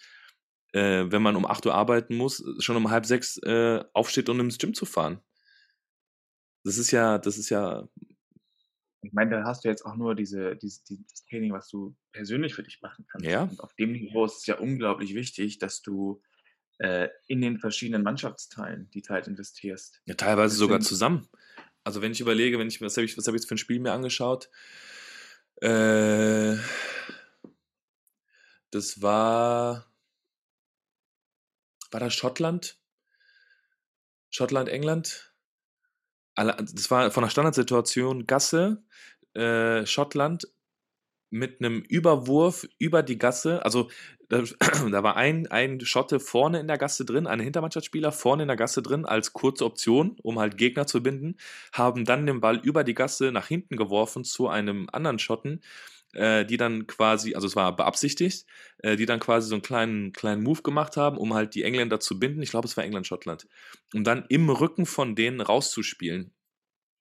[0.73, 4.39] äh, wenn man um 8 Uhr arbeiten muss, schon um halb sechs äh, aufsteht, um
[4.39, 5.21] ins Gym zu fahren.
[6.63, 7.87] Das ist ja, das ist ja.
[9.01, 12.55] Ich meine, da hast du jetzt auch nur diese, diese, dieses Training, was du persönlich
[12.55, 13.27] für dich machen kannst.
[13.27, 13.43] Ja.
[13.43, 16.21] Und auf dem Niveau ist es ja unglaublich wichtig, dass du
[16.79, 20.01] äh, in den verschiedenen Mannschaftsteilen die Zeit investierst.
[20.05, 21.27] Ja, teilweise sogar zusammen.
[21.83, 23.79] Also wenn ich überlege, wenn ich, was habe ich, was ich jetzt für ein Spiel
[23.79, 24.49] mir angeschaut?
[25.61, 26.55] Äh,
[28.71, 29.85] das war,
[31.93, 32.79] war das Schottland?
[34.29, 35.33] Schottland, England?
[36.35, 38.83] Das war von der Standardsituation Gasse,
[39.33, 40.47] äh, Schottland
[41.29, 43.63] mit einem Überwurf über die Gasse.
[43.65, 43.89] Also
[44.29, 44.41] da,
[44.91, 48.57] da, war ein, ein Schotte vorne in der Gasse drin, ein Hintermannschaftsspieler vorne in der
[48.57, 51.37] Gasse drin als kurze Option, um halt Gegner zu binden,
[51.71, 55.61] haben dann den Ball über die Gasse nach hinten geworfen zu einem anderen Schotten,
[56.13, 58.45] äh, die dann quasi, also es war beabsichtigt,
[58.79, 61.99] äh, die dann quasi so einen kleinen, kleinen Move gemacht haben, um halt die Engländer
[61.99, 62.41] zu binden.
[62.41, 63.47] Ich glaube, es war England-Schottland.
[63.93, 66.33] Um dann im Rücken von denen rauszuspielen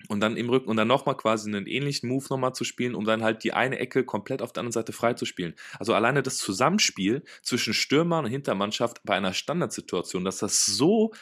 [0.09, 3.05] und dann im Rücken und dann nochmal quasi einen ähnlichen Move nochmal zu spielen, um
[3.05, 5.55] dann halt die eine Ecke komplett auf der anderen Seite frei zu spielen.
[5.79, 11.13] Also alleine das Zusammenspiel zwischen Stürmer und Hintermannschaft bei einer Standardsituation, dass das so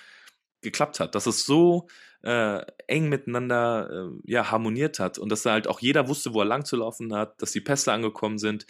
[0.63, 1.89] geklappt hat, dass es so
[2.23, 6.41] äh, eng miteinander äh, ja, harmoniert hat und dass da halt auch jeder wusste, wo
[6.41, 8.67] er lang zu laufen hat, dass die Pässe angekommen sind,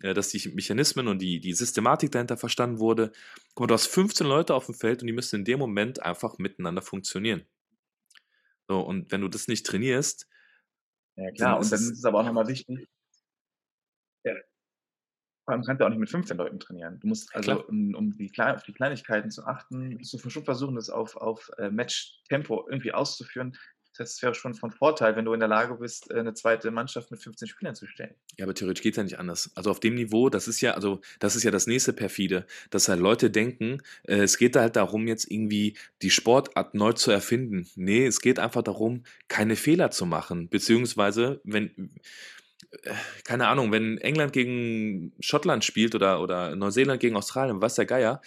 [0.00, 3.12] äh, dass die Mechanismen und die, die Systematik dahinter verstanden wurde.
[3.54, 6.02] Guck mal, du hast 15 Leute auf dem Feld und die müssen in dem Moment
[6.02, 7.44] einfach miteinander funktionieren.
[8.68, 10.26] So, und wenn du das nicht trainierst.
[11.16, 12.88] Ja, klar, und dann ist es aber auch nochmal wichtig.
[15.44, 16.98] Vor allem kannst du auch nicht mit 15 Leuten trainieren.
[17.00, 20.74] Du musst also, um, um die, auf die Kleinigkeiten zu achten, musst du schon versuchen,
[20.76, 23.56] das auf, auf äh, Match-Tempo irgendwie auszuführen.
[23.96, 26.34] Das heißt, es wäre schon von Vorteil, wenn du in der Lage bist, äh, eine
[26.34, 28.14] zweite Mannschaft mit 15 Spielern zu stellen.
[28.38, 29.52] Ja, aber theoretisch geht es ja nicht anders.
[29.54, 32.88] Also auf dem Niveau, das ist ja, also das ist ja das nächste perfide, dass
[32.88, 37.12] halt Leute denken, äh, es geht da halt darum, jetzt irgendwie die Sportart neu zu
[37.12, 37.68] erfinden.
[37.76, 40.48] Nee, es geht einfach darum, keine Fehler zu machen.
[40.48, 41.92] Beziehungsweise, wenn
[43.24, 48.20] keine Ahnung, wenn England gegen Schottland spielt oder, oder Neuseeland gegen Australien, was der Geier,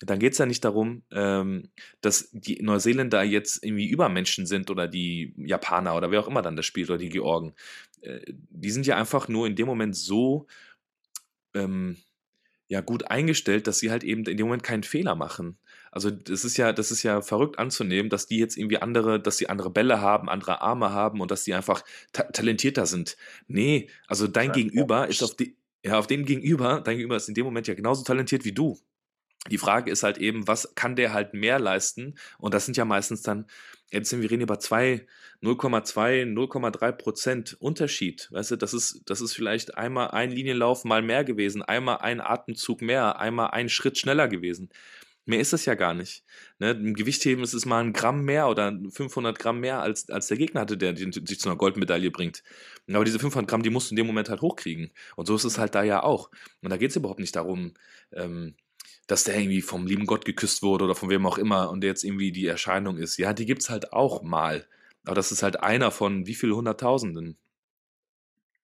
[0.00, 4.88] dann geht es ja nicht darum, ähm, dass die Neuseeländer jetzt irgendwie Übermenschen sind oder
[4.88, 7.54] die Japaner oder wer auch immer dann das spielt oder die Georgen.
[8.00, 10.46] Äh, die sind ja einfach nur in dem Moment so
[11.54, 11.96] ähm,
[12.68, 15.58] ja, gut eingestellt, dass sie halt eben in dem Moment keinen Fehler machen.
[15.94, 19.38] Also das ist ja, das ist ja verrückt anzunehmen, dass die jetzt irgendwie andere, dass
[19.38, 23.16] sie andere Bälle haben, andere Arme haben und dass sie einfach ta talentierter sind.
[23.46, 27.28] Nee, also dein ja, Gegenüber ist auf die, ja, auf dem Gegenüber, dein Gegenüber ist
[27.28, 28.76] in dem Moment ja genauso talentiert wie du.
[29.52, 32.16] Die Frage ist halt eben, was kann der halt mehr leisten?
[32.38, 33.46] Und das sind ja meistens dann,
[33.92, 35.06] jetzt sind wir reden über zwei,
[35.42, 38.32] 0,2, 0,3 Prozent Unterschied.
[38.32, 42.20] Weißt du, das ist, das ist vielleicht einmal ein Linienlauf mal mehr gewesen, einmal ein
[42.20, 44.70] Atemzug mehr, einmal ein Schritt schneller gewesen.
[45.26, 46.22] Mehr ist das ja gar nicht.
[46.58, 46.72] Ne?
[46.72, 50.36] Im Gewichtheben ist es mal ein Gramm mehr oder 500 Gramm mehr, als, als der
[50.36, 52.42] Gegner hatte, der sich zu einer Goldmedaille bringt.
[52.92, 54.92] Aber diese 500 Gramm, die musst du in dem Moment halt hochkriegen.
[55.16, 56.30] Und so ist es halt da ja auch.
[56.60, 57.72] Und da geht es überhaupt nicht darum,
[58.12, 58.54] ähm,
[59.06, 61.90] dass der irgendwie vom lieben Gott geküsst wurde oder von wem auch immer und der
[61.90, 63.16] jetzt irgendwie die Erscheinung ist.
[63.16, 64.66] Ja, die gibt es halt auch mal.
[65.04, 67.36] Aber das ist halt einer von wie viele Hunderttausenden.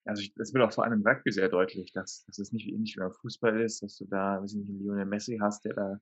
[0.05, 2.69] Also ich, das wird auch vor allem im Rugby sehr deutlich, dass, dass es nicht
[2.69, 5.75] ähnlich wie beim Fußball ist, dass du da, weiß ich nicht, Lionel Messi hast, der
[5.75, 6.01] da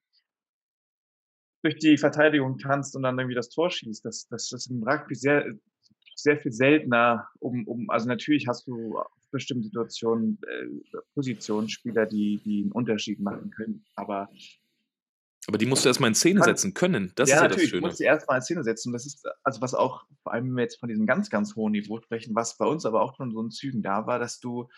[1.62, 4.04] durch die Verteidigung tanzt und dann irgendwie das Tor schießt.
[4.04, 5.44] Das, das ist im Rugby sehr,
[6.14, 7.28] sehr viel seltener.
[7.40, 8.98] Um, um, also natürlich hast du
[9.30, 14.30] bestimmten Situationen äh, Positionsspieler, die, die einen Unterschied machen können, aber
[15.46, 17.12] Aber die musst du erstmal in Szene setzen können.
[17.14, 17.86] Das ja, ist ja natürlich, das du Schöne.
[17.86, 18.92] musst sie erstmal in Szene setzen.
[18.92, 21.72] Das ist, also was auch, vor allem wenn wir jetzt von diesem ganz, ganz hohen
[21.72, 24.68] Niveau sprechen, was bei uns aber auch schon so in Zügen da war, dass du,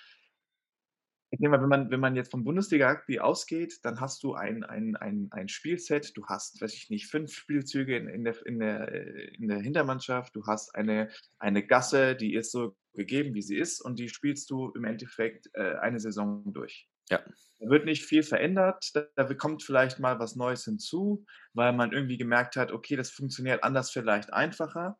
[1.40, 4.96] denke mal, wenn man, wenn man jetzt vom Bundesliga-Rugby ausgeht, dann hast du ein, ein,
[4.96, 9.34] ein, ein Spielset, du hast, weiß ich nicht, fünf Spielzüge in, in, der, in, der,
[9.34, 13.80] in der Hintermannschaft, du hast eine, eine Gasse, die ist so gegeben, wie sie ist,
[13.80, 16.88] und die spielst du im Endeffekt äh, eine Saison durch.
[17.10, 17.24] Ja.
[17.58, 21.24] Da wird nicht viel verändert, da, da kommt vielleicht mal was Neues hinzu,
[21.54, 24.98] weil man irgendwie gemerkt hat, okay, das funktioniert anders vielleicht einfacher.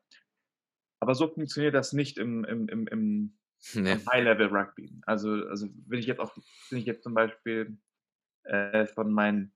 [1.03, 3.40] Aber so funktioniert das nicht im, im, im, im
[3.75, 3.93] Nee.
[3.93, 5.01] im High-Level-Rugby.
[5.07, 6.35] Also, also wenn ich jetzt auch,
[6.71, 7.79] wenn ich jetzt zum Beispiel
[8.45, 9.53] äh, von meinen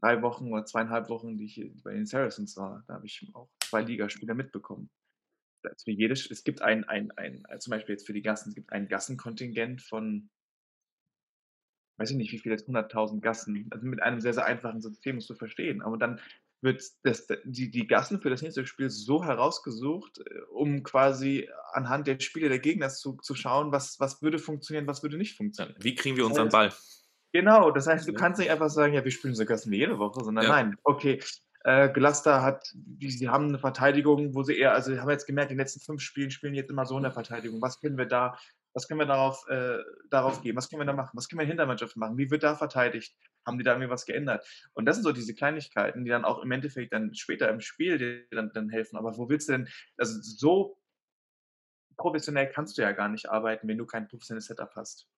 [0.00, 3.48] drei Wochen oder zweieinhalb Wochen, die ich bei den Saracens war, da habe ich auch
[3.60, 4.90] zwei Ligaspieler mitbekommen.
[5.62, 8.48] Ist für jedes, es gibt ein, ein, ein, also zum Beispiel jetzt für die Gassen,
[8.48, 10.28] es gibt ein Gassenkontingent von,
[11.98, 13.68] weiß ich nicht, wie viel jetzt, 100.000 Gassen.
[13.70, 15.82] Also mit einem sehr, sehr einfachen System du verstehen.
[15.82, 16.20] Aber dann
[16.62, 22.06] wird das, die, die Gassen für das nächste Spiel so herausgesucht, äh, um quasi anhand
[22.06, 25.76] der Spiele der Gegner zu, zu schauen, was, was würde funktionieren, was würde nicht funktionieren.
[25.80, 26.72] Wie kriegen wir unseren Ball?
[27.32, 28.18] Genau, das heißt, du Ja.
[28.18, 30.50] kannst nicht einfach sagen, ja, wir spielen so Gassen wie jede Woche, sondern Ja.
[30.50, 31.20] nein, okay,
[31.64, 35.26] äh, Gluster hat, die, sie haben eine Verteidigung, wo sie eher, also haben wir jetzt
[35.26, 37.62] gemerkt, die letzten fünf Spielen spielen jetzt immer so in der Verteidigung.
[37.62, 38.36] Was können wir da,
[38.74, 39.78] was können wir darauf, äh,
[40.10, 40.56] darauf geben?
[40.56, 41.10] Was können wir da machen?
[41.14, 42.16] Was können wir in Hintermannschaft machen?
[42.16, 43.14] Wie wird da verteidigt?
[43.46, 44.46] Haben die da irgendwie was geändert?
[44.72, 47.98] Und das sind so diese Kleinigkeiten, die dann auch im Endeffekt dann später im Spiel
[47.98, 48.96] dir dann, dann helfen.
[48.96, 50.78] Aber wo willst du denn, also so
[51.96, 55.08] professionell kannst du ja gar nicht arbeiten, wenn du kein professionelles Setup hast.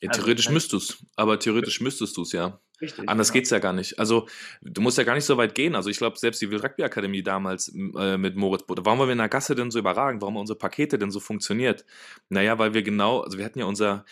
[0.00, 2.58] Ja, Also, theoretisch das- müsstest du aber theoretisch müsstest du es ja.
[2.80, 3.06] Richtig.
[3.08, 3.34] Anders genau.
[3.40, 3.98] geht's ja gar nicht.
[3.98, 4.26] Also,
[4.62, 5.74] du musst ja gar nicht so weit gehen.
[5.74, 9.08] Also, ich glaube, selbst die Wild Rugby Akademie damals äh, mit Moritz Bote, warum waren
[9.08, 10.22] wir in der Gasse denn so überragend?
[10.22, 11.84] Warum haben unsere Pakete denn so funktioniert?
[12.30, 14.06] Naja, weil wir genau, also wir hatten ja unser,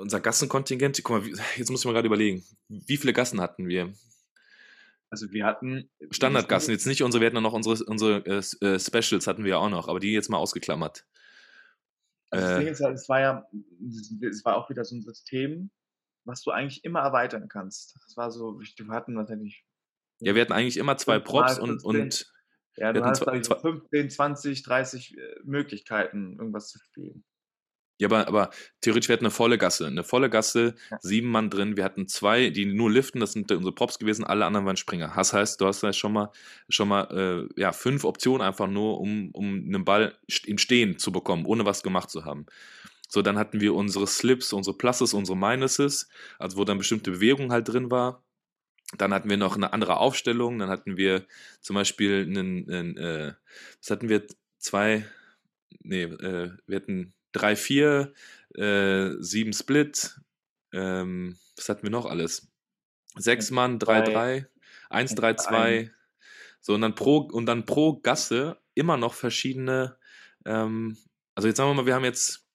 [0.00, 3.92] unser Gassenkontingent, guck mal, jetzt muss ich mal gerade überlegen, wie viele Gassen hatten wir?
[5.10, 8.78] Also wir hatten Standardgassen, jetzt nicht unsere, wir hatten ja noch unsere, unsere äh, äh,
[8.78, 11.04] Specials hatten wir ja auch noch, aber die jetzt mal ausgeklammert.
[12.30, 12.58] Also das Äh.
[12.64, 13.46] Ding ist, halt, es war ja,
[14.22, 15.70] es war auch wieder so ein System,
[16.24, 17.96] was du eigentlich immer erweitern kannst.
[18.04, 19.64] Das war so, wir hatten wahrscheinlich,
[20.20, 21.88] Ja, wir hatten eigentlich immer zwei Props und, 15.
[22.00, 22.32] und
[22.76, 27.24] ja, du hast, glaube ich, so zwei- 15, 20, 30 äh, Möglichkeiten, irgendwas zu spielen.
[27.98, 28.50] Ja, aber, aber
[28.82, 29.86] theoretisch, wir hatten eine volle Gasse.
[29.86, 30.98] Eine volle Gasse, Ja.
[31.00, 31.76] sieben Mann drin.
[31.76, 35.12] Wir hatten zwei, die nur liften, das sind unsere Props gewesen, alle anderen waren Springer.
[35.16, 36.30] Das heißt, du hast da schon mal,
[36.68, 41.10] schon mal äh, ja, fünf Optionen einfach nur, um, um einen Ball im Stehen zu
[41.10, 42.46] bekommen, ohne was gemacht zu haben.
[43.08, 47.52] So, dann hatten wir unsere Slips, unsere Pluses, unsere Minuses, also wo dann bestimmte Bewegung
[47.52, 48.22] halt drin war.
[48.98, 50.58] Dann hatten wir noch eine andere Aufstellung.
[50.58, 51.24] Dann hatten wir
[51.60, 53.32] zum Beispiel einen, einen äh,
[53.80, 54.26] was hatten wir?
[54.58, 55.06] Zwei,
[55.80, 58.12] nee, äh, wir hatten drei, vier,
[58.54, 60.20] äh, sieben Split.
[60.72, 62.48] Ähm, was hatten wir noch alles?
[63.16, 64.12] Sechs Mann, drei, Drei.
[64.12, 64.46] drei,
[64.90, 65.38] eins, Und drei, ein.
[65.38, 65.90] zwei.
[66.60, 69.96] So, und dann pro, und dann pro Gasse immer noch verschiedene,
[70.44, 70.98] ähm,
[71.34, 72.46] also jetzt sagen wir mal, wir haben jetzt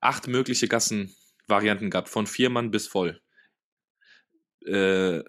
[0.00, 3.20] acht mögliche Gassenvarianten gehabt, von vier Mann bis voll.
[4.66, 5.22] Äh,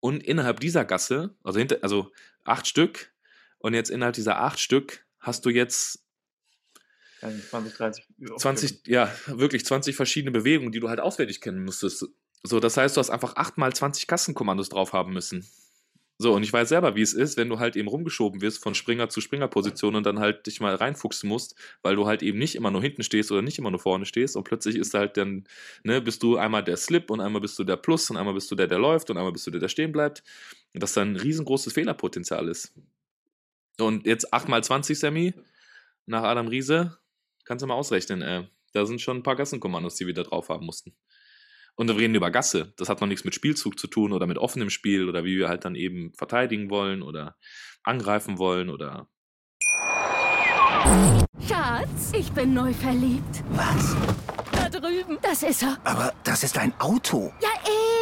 [0.00, 2.12] und innerhalb dieser Gasse, also, hinter, also
[2.44, 3.12] acht Stück,
[3.58, 6.06] und jetzt innerhalb dieser acht Stück hast du jetzt
[7.20, 8.06] 20, 30.
[8.36, 12.06] 20, ja, wirklich 20 verschiedene Bewegungen, die du halt auswendig kennen musstest.
[12.42, 15.46] So, das heißt, du hast einfach 8 mal 20 Kassenkommandos drauf haben müssen.
[16.22, 18.74] So, und ich weiß selber, wie es ist, wenn du halt eben rumgeschoben wirst von
[18.74, 22.56] Springer zu Springerposition und dann halt dich mal reinfuchsen musst, weil du halt eben nicht
[22.56, 25.44] immer nur hinten stehst oder nicht immer nur vorne stehst und plötzlich ist halt dann,
[25.82, 28.50] ne, bist du einmal der Slip und einmal bist du der Plus und einmal bist
[28.50, 30.22] du der, der läuft und einmal bist du der, der stehen bleibt.
[30.74, 32.74] Und das dann ein riesengroßes Fehlerpotenzial ist.
[33.78, 35.32] Und jetzt 8 mal 20, Sammy,
[36.04, 36.98] nach Adam Riese,
[37.50, 40.50] kannst du mal ausrechnen, äh, da sind schon ein paar Gassenkommandos, die wir da drauf
[40.50, 40.94] haben mussten.
[41.74, 42.72] Und wir reden über Gasse.
[42.76, 45.48] Das hat noch nichts mit Spielzug zu tun oder mit offenem Spiel oder wie wir
[45.48, 47.36] halt dann eben verteidigen wollen oder
[47.82, 49.08] angreifen wollen oder.
[51.48, 53.42] Schatz, ich bin neu verliebt.
[53.50, 53.96] Was?
[54.52, 55.18] Da drüben.
[55.20, 55.76] Das ist er.
[55.82, 57.32] Aber das ist ein Auto.
[57.42, 57.48] Ja,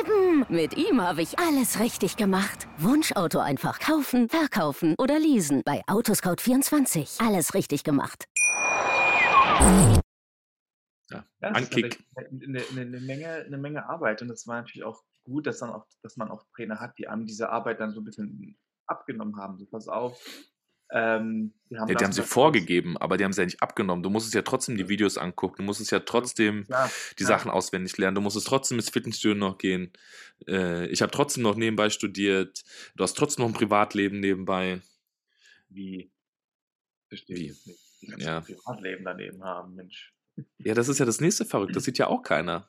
[0.01, 0.45] eben.
[0.51, 2.69] Mit ihm habe ich alles richtig gemacht.
[2.77, 5.63] Wunschauto einfach kaufen, verkaufen oder leasen.
[5.65, 7.27] Bei Autoscout24.
[7.27, 8.27] Alles richtig gemacht.
[9.59, 11.99] Ja, Ja, ein das ist Kick.
[12.15, 15.59] tatsächlich Eine, eine, eine, Menge, eine Menge Arbeit und das war natürlich auch gut, dass,
[15.59, 18.57] dann auch, dass man auch Trainer hat, die einem diese Arbeit dann so ein bisschen
[18.87, 19.59] abgenommen haben.
[19.59, 20.19] So, pass auf.
[20.91, 24.03] Ähm, wir haben Ja, die haben sie vorgegeben, aber die haben sie ja nicht abgenommen.
[24.03, 25.57] Du musst es ja trotzdem die Videos angucken.
[25.59, 27.25] Du musst es ja trotzdem Klar, die.
[27.25, 28.15] Sachen auswendig lernen.
[28.15, 29.93] Du musst es trotzdem ins Fitnessstudio noch gehen.
[30.47, 32.65] Äh, ich habe trotzdem noch nebenbei studiert.
[32.97, 34.81] Du hast trotzdem noch ein Privatleben nebenbei.
[35.69, 36.11] Wie?
[37.09, 37.79] Verstehe Wie?
[38.07, 38.41] Ganzen Ja.
[38.41, 40.13] Privatleben daneben haben, Mensch.
[40.59, 41.75] Ja, das ist ja das nächste Verrückt.
[41.75, 42.69] Das sieht ja auch keiner.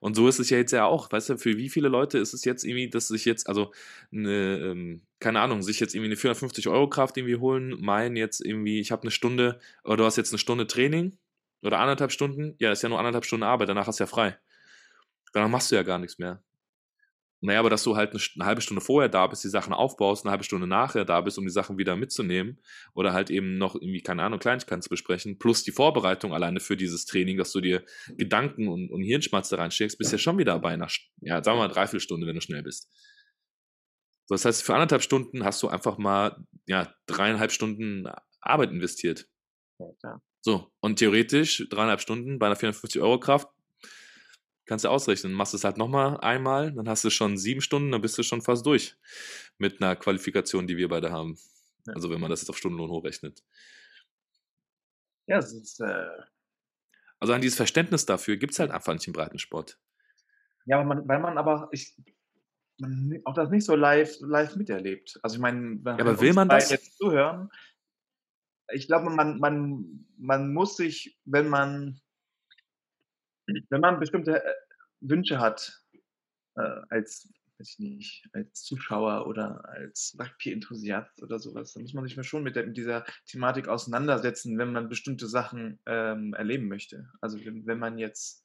[0.00, 2.34] Und so ist es ja jetzt ja auch, weißt du, für wie viele Leute ist
[2.34, 3.72] es jetzt irgendwie, dass sich jetzt, also,
[4.12, 8.44] eine, ähm, keine Ahnung, sich jetzt irgendwie eine 450 Euro Kraft irgendwie holen, meinen jetzt
[8.44, 11.16] irgendwie, ich habe eine Stunde, oder du hast jetzt eine Stunde Training
[11.62, 14.08] oder anderthalb Stunden, ja, das ist ja nur anderthalb Stunden Arbeit, danach hast du ja
[14.08, 14.36] frei.
[15.32, 16.42] Danach machst du ja gar nichts mehr.
[17.44, 20.24] Naja, aber dass du halt eine, eine, halbe Stunde vorher da bist, die Sachen aufbaust,
[20.24, 22.58] eine halbe Stunde nachher da bist, um die Sachen wieder mitzunehmen
[22.94, 26.74] oder halt eben noch irgendwie, keine Ahnung, Kleinigkeiten zu besprechen, plus die Vorbereitung alleine für
[26.74, 27.84] dieses Training, dass du dir
[28.16, 30.88] Gedanken und, und Hirnschmalz da reinsteckst, bist ja schon wieder bei einer,
[31.20, 32.90] ja, sagen wir mal, dreiviertel Stunde, wenn du schnell bist.
[34.24, 38.06] So, das heißt, für anderthalb Stunden hast du einfach mal, ja, dreieinhalb Stunden
[38.40, 39.26] Arbeit investiert.
[40.02, 43.48] Ja, so, und theoretisch dreieinhalb Stunden bei einer 450 Euro Kraft
[44.66, 45.32] Kannst du ausrechnen.
[45.32, 48.40] Machst es halt nochmal einmal, dann hast du schon sieben Stunden, dann bist du schon
[48.40, 48.96] fast durch
[49.58, 51.38] mit einer Qualifikation, die wir beide haben.
[51.86, 51.94] Ja.
[51.94, 53.42] Also wenn man das jetzt auf Stundenlohn hochrechnet.
[55.26, 55.80] Ja, es ist.
[55.80, 56.06] Äh
[57.20, 59.78] also an dieses Verständnis dafür gibt es halt einfach nicht im Breitensport.
[60.66, 61.94] Ja, weil man, weil man aber ich,
[62.78, 65.18] man auch das nicht so live, live miterlebt.
[65.22, 67.50] Also ich meine, ja, aber will man das jetzt zuhören?
[68.72, 72.00] Ich glaube, man, man, man muss sich, wenn man
[73.46, 74.54] wenn man bestimmte äh,
[75.00, 75.82] Wünsche hat,
[76.56, 77.28] äh, als,
[77.58, 82.24] weiß ich nicht, als Zuschauer oder als Rugby-Enthusiast oder sowas, dann muss man sich mal
[82.24, 87.10] schon mit, der, mit dieser Thematik auseinandersetzen, wenn man bestimmte Sachen ähm, erleben möchte.
[87.20, 88.44] Also wenn, wenn man jetzt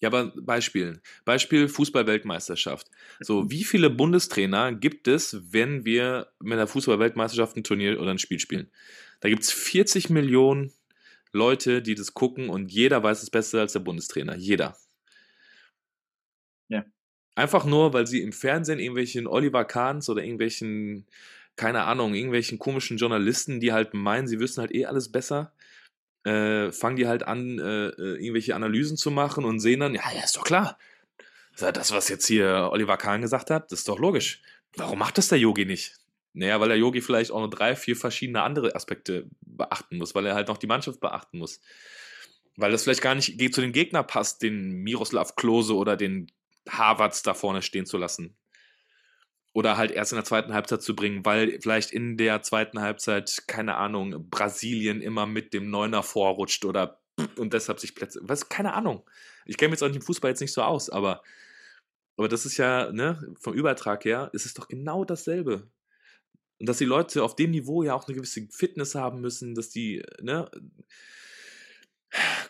[0.00, 1.00] ja, aber Beispiel.
[1.24, 2.90] Beispiel Fußball-Weltmeisterschaft.
[3.20, 3.50] So, mhm.
[3.50, 8.38] wie viele Bundestrainer gibt es, wenn wir mit der Fußball-Weltmeisterschaft ein Turnier oder ein Spiel
[8.38, 8.70] spielen?
[9.20, 10.72] Da gibt es 40 Millionen
[11.36, 14.36] Leute, die das gucken und jeder weiß es besser als der Bundestrainer.
[14.36, 14.76] Jeder.
[16.68, 16.84] Ja.
[17.36, 21.06] Einfach nur, weil sie im Fernsehen irgendwelchen Oliver Kahns oder irgendwelchen,
[21.54, 25.52] keine Ahnung, irgendwelchen komischen Journalisten, die halt meinen, sie wüssten halt eh alles besser,
[26.24, 30.02] äh, fangen die halt an, äh, äh irgendwelche Analysen zu machen und sehen dann, ja,
[30.14, 30.78] ja, ist doch klar.
[31.58, 34.42] Das, was jetzt hier Oliver Kahn gesagt hat, das ist doch logisch.
[34.76, 35.94] Warum macht das der Yogi nicht?
[36.38, 40.26] Naja, weil der Yogi vielleicht auch noch drei, vier verschiedene andere Aspekte beachten muss, weil
[40.26, 41.62] er halt noch die Mannschaft beachten muss.
[42.56, 46.30] Weil das vielleicht gar nicht zu den Gegner passt, den Miroslav Klose oder den
[46.68, 48.36] Harvards da vorne stehen zu lassen.
[49.54, 53.44] Oder halt erst in der zweiten Halbzeit zu bringen, weil vielleicht in der zweiten Halbzeit,
[53.46, 57.00] keine Ahnung, Brasilien immer mit dem Neuner vorrutscht oder
[57.38, 58.20] und deshalb sich Plätze.
[58.24, 59.08] Was, keine Ahnung.
[59.46, 61.22] Ich kenne mich jetzt auch nicht im Fußball jetzt nicht so aus, aber,
[62.18, 65.70] aber das ist ja, ne, vom Übertrag her, ist es doch genau dasselbe.
[66.58, 69.68] Und dass die Leute auf dem Niveau ja auch eine gewisse Fitness haben müssen, dass
[69.70, 70.50] die, ne,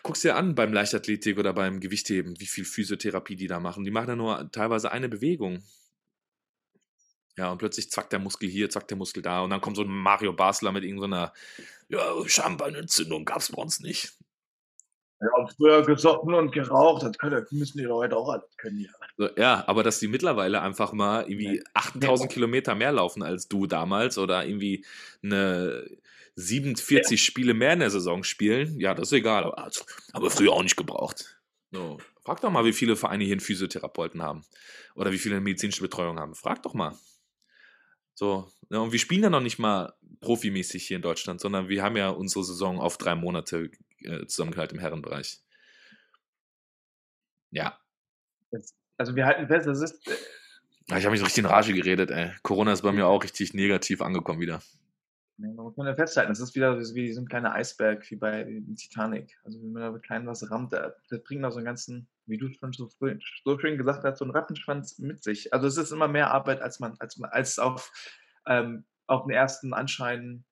[0.03, 3.83] guckst dir an beim Leichtathletik oder beim Gewichtheben, wie viel Physiotherapie die da machen.
[3.83, 5.63] Die machen ja nur teilweise eine Bewegung.
[7.37, 9.41] Ja, und plötzlich zackt der Muskel hier, zackt der Muskel da.
[9.41, 11.33] Und dann kommt so ein Mario Basler mit irgendeiner,
[11.89, 14.13] ja, Schambeinentzündung gab es bei uns nicht.
[15.19, 18.81] Ja, und früher gesoffen und geraucht, das, können, das müssen die Leute auch alles können.
[18.81, 18.89] Ja.
[19.17, 23.65] So, ja, aber dass die mittlerweile einfach mal irgendwie 8000 Kilometer mehr laufen als du
[23.65, 24.85] damals oder irgendwie
[25.23, 25.87] eine
[26.35, 27.25] 47 ja.
[27.25, 29.43] Spiele mehr in der Saison spielen, ja, das ist egal.
[29.45, 31.39] Aber, also, aber früher auch nicht gebraucht.
[31.71, 31.97] So.
[32.23, 34.45] Frag doch mal, wie viele Vereine hier einen Physiotherapeuten haben.
[34.95, 36.35] Oder wie viele eine medizinische Betreuung haben.
[36.35, 36.95] Frag doch mal.
[38.13, 41.83] So, ja, und wir spielen ja noch nicht mal profimäßig hier in Deutschland, sondern wir
[41.83, 45.39] haben ja unsere Saison auf drei Monate äh, zusammengehalten im Herrenbereich.
[47.51, 47.79] Ja.
[48.97, 50.07] also wir halten fest, das ist.
[50.07, 52.31] Äh, ich habe mich so richtig in Rage geredet, ey.
[52.43, 54.61] Corona ist bei mir auch richtig negativ angekommen wieder.
[55.39, 58.63] Da muss man ja festhalten, das ist wieder wie so ein kleiner Eisberg wie bei
[58.75, 59.37] Titanic.
[59.43, 62.49] Also wenn man da klein was rammt, das bringt da so einen ganzen, wie du
[62.49, 65.53] schon so, so schön gesagt hast, so einen Rattenschwanz mit sich.
[65.53, 67.91] Also es ist immer mehr Arbeit, als man, als man, als auf,
[68.47, 70.43] ähm, auf den ersten Anschein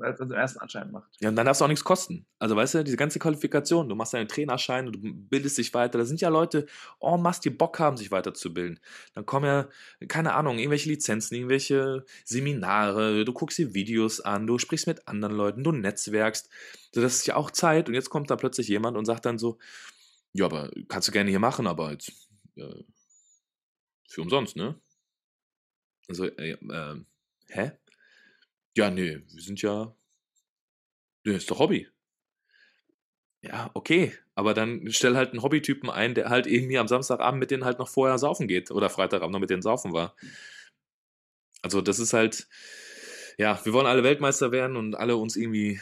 [0.00, 1.10] als, als im ersten Anschein macht.
[1.20, 2.26] Ja, und dann darfst du auch nichts kosten.
[2.38, 5.98] Also, weißt du, diese ganze Qualifikation, du machst deinen Trainerschein, du bildest dich weiter.
[5.98, 6.66] Da sind ja Leute,
[6.98, 8.80] oh, machst die Bock haben, sich weiterzubilden.
[9.14, 9.68] Dann kommen ja,
[10.08, 15.36] keine Ahnung, irgendwelche Lizenzen, irgendwelche Seminare, du guckst dir Videos an, du sprichst mit anderen
[15.36, 16.48] Leuten, du netzwerkst.
[16.92, 17.88] Das ist ja auch Zeit.
[17.88, 19.58] Und jetzt kommt da plötzlich jemand und sagt dann so,
[20.32, 22.10] ja, aber kannst du gerne hier machen, aber jetzt
[22.56, 22.84] äh,
[24.08, 24.80] für umsonst, ne?
[26.08, 27.04] Also, äh, äh,
[27.48, 27.72] hä?
[28.76, 29.94] Ja, nee, wir sind ja.
[31.24, 31.88] Nee, ist doch Hobby.
[33.42, 34.12] Ja, okay.
[34.34, 37.78] Aber dann stell halt einen Hobbytypen ein, der halt irgendwie am Samstagabend mit denen halt
[37.78, 40.14] noch vorher saufen geht oder Freitagabend noch mit denen saufen war.
[41.62, 42.46] Also, das ist halt.
[43.38, 45.80] Ja, wir wollen alle Weltmeister werden und alle uns irgendwie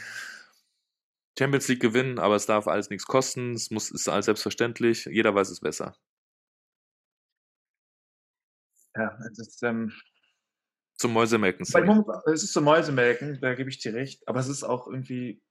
[1.37, 3.53] Champions League gewinnen, aber es darf alles nichts kosten.
[3.53, 5.05] Es muss, ist alles selbstverständlich.
[5.05, 5.95] Jeder weiß es besser.
[8.95, 9.91] Ja, es ist, ähm,
[10.95, 11.65] zum Mäusemelken.
[11.65, 11.89] Sorry.
[12.31, 14.27] Es ist zum Mäusemelken, da gebe ich dir recht.
[14.27, 15.41] Aber es ist auch irgendwie.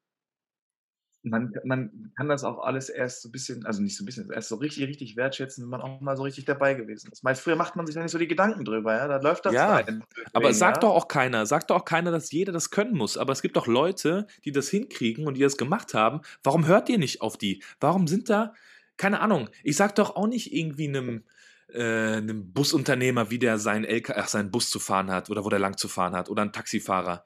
[1.25, 4.31] man, man kann das auch alles erst so ein bisschen, also nicht so ein bisschen,
[4.31, 7.23] erst so richtig, richtig wertschätzen, wenn man auch mal so richtig dabei gewesen ist.
[7.23, 9.53] Meist früher macht man sich ja nicht so die Gedanken drüber, ja, da läuft das
[9.53, 10.03] Ja, rein.
[10.33, 10.89] Aber Deswegen, sagt ja.
[10.89, 13.17] doch auch keiner, sagt doch auch keiner, dass jeder das können muss.
[13.17, 16.23] Aber es gibt doch Leute, die das hinkriegen und die das gemacht haben.
[16.43, 17.63] Warum hört ihr nicht auf die?
[17.79, 18.55] Warum sind da,
[18.97, 21.25] keine Ahnung, ich sag doch auch nicht irgendwie einem,
[21.69, 25.49] äh, einem Busunternehmer, wie der seinen, LK, ach, seinen Bus zu fahren hat oder wo
[25.49, 27.25] der lang zu fahren hat oder ein Taxifahrer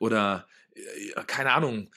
[0.00, 1.90] oder äh, keine Ahnung,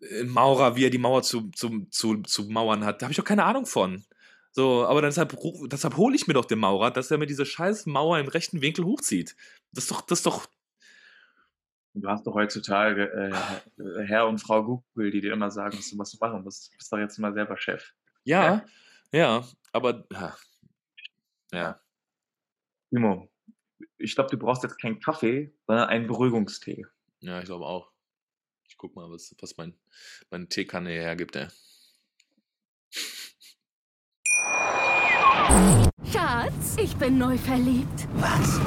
[0.00, 3.00] ein Maurer, wie er die Mauer zu, zu, zu, zu mauern hat.
[3.00, 4.04] Da habe ich doch keine Ahnung von.
[4.52, 5.36] So, aber deshalb,
[5.66, 8.60] deshalb hole ich mir doch den Maurer, dass er mir diese scheiß Mauer im rechten
[8.62, 9.36] Winkel hochzieht.
[9.72, 10.46] Das ist doch, das ist doch,
[11.92, 16.18] Du hast doch heutzutage äh, Herr und Frau Google, die dir immer sagen, was du,
[16.20, 16.72] machen musst.
[16.72, 17.92] Du bist doch jetzt mal selber Chef.
[18.24, 18.64] ja,
[19.12, 20.36] ja, aber, ja.
[21.52, 21.80] Ja.
[22.90, 23.30] Timo,
[23.98, 26.86] ich glaube, du brauchst jetzt keinen Kaffee, sondern einen Beruhigungstee.
[27.20, 27.90] Ja, ich glaube auch.
[28.68, 29.74] Ich guck mal, was, was mein,
[30.30, 31.48] meine Teekanne hier hergibt, ey.
[36.12, 38.08] Schatz, ich bin neu verliebt.
[38.14, 38.60] Was?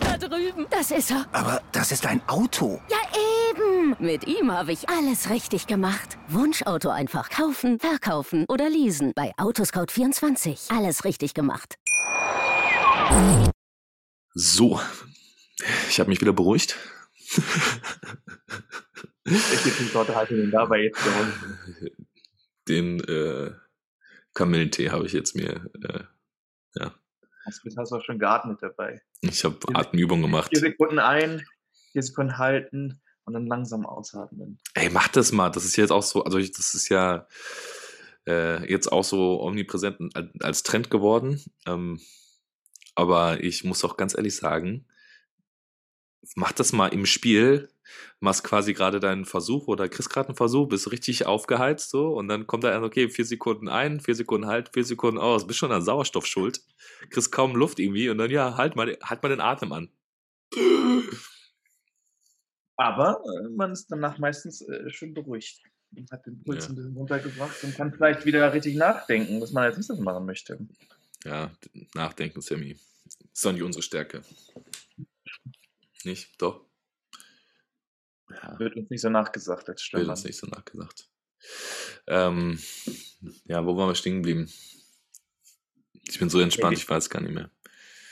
[0.00, 0.66] Da drüben.
[0.70, 1.26] Das ist er.
[1.32, 2.80] Aber das ist ein Auto.
[2.90, 2.98] Ja,
[3.50, 3.96] eben.
[3.98, 6.18] Mit ihm habe ich alles richtig gemacht.
[6.28, 9.12] Wunschauto einfach kaufen, verkaufen oder leasen.
[9.14, 10.76] Bei Autoscout24.
[10.76, 11.78] Alles richtig gemacht.
[14.34, 14.80] So.
[15.88, 16.76] Ich habe mich wieder beruhigt.
[19.24, 21.92] Welche Sorte hast du denn dabei jetzt geholt?
[22.68, 23.52] Den äh,
[24.34, 26.04] Kamillentee habe ich jetzt mir, äh,
[27.44, 29.02] Hast du hast auch schon geatmet dabei.
[29.20, 30.48] ich habe Atemübungen gemacht.
[30.48, 31.44] Vier Sekunden ein,
[31.92, 34.58] vier Sekunden halten und dann langsam ausatmen.
[34.74, 35.50] Ey, mach das mal.
[35.50, 37.26] Das ist jetzt auch so, also ich, das ist ja
[38.26, 41.42] äh, jetzt auch so omnipräsent als, als Trend geworden.
[41.66, 42.00] Ähm,
[42.94, 44.86] aber ich muss auch ganz ehrlich sagen,
[46.34, 47.68] mach das mal im Spiel.
[48.18, 52.28] Machst quasi gerade deinen Versuch oder kriegst gerade einen Versuch, bist richtig aufgeheizt so und
[52.28, 55.70] dann kommt da, okay, vier Sekunden ein, vier Sekunden halt, vier Sekunden aus, bist schon
[55.70, 56.62] an Sauerstoff schuld,
[57.10, 59.90] kriegst kaum Luft irgendwie und dann ja, halt mal, halt mal den Atem an.
[62.76, 65.62] Aber äh, man ist danach meistens äh, schon beruhigt
[65.96, 66.68] und hat den Puls Ja.
[66.68, 70.58] ein bisschen runtergebracht und kann vielleicht wieder richtig nachdenken, was man als nächstes machen möchte.
[71.24, 71.50] Ja,
[71.94, 72.76] nachdenken, Sammy.
[73.32, 74.22] Ist doch nicht unsere Stärke.
[76.04, 76.40] Nicht?
[76.40, 76.66] Doch?
[78.30, 80.10] Ja, Wird uns nicht so nachgesagt als wird Stürmer.
[80.10, 81.08] uns nicht so nachgesagt.
[82.06, 82.58] Ähm,
[83.44, 84.50] ja, wo waren wir stehen geblieben?
[86.08, 87.50] Ich bin so entspannt, ich weiß gar nicht mehr.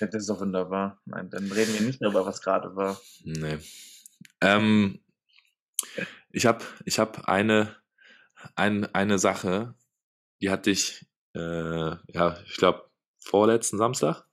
[0.01, 1.01] Ja, das ist doch wunderbar.
[1.05, 3.01] Nein, dann reden wir nicht darüber, was gerade war.
[3.25, 3.59] Nee.
[4.41, 5.01] Ähm,
[6.31, 7.77] ich habe ich hab eine,
[8.55, 9.75] ein, eine Sache,
[10.41, 11.39] die hatte ich, äh,
[12.13, 12.91] ja, ich glaube,
[13.25, 14.27] vorletzten Samstag.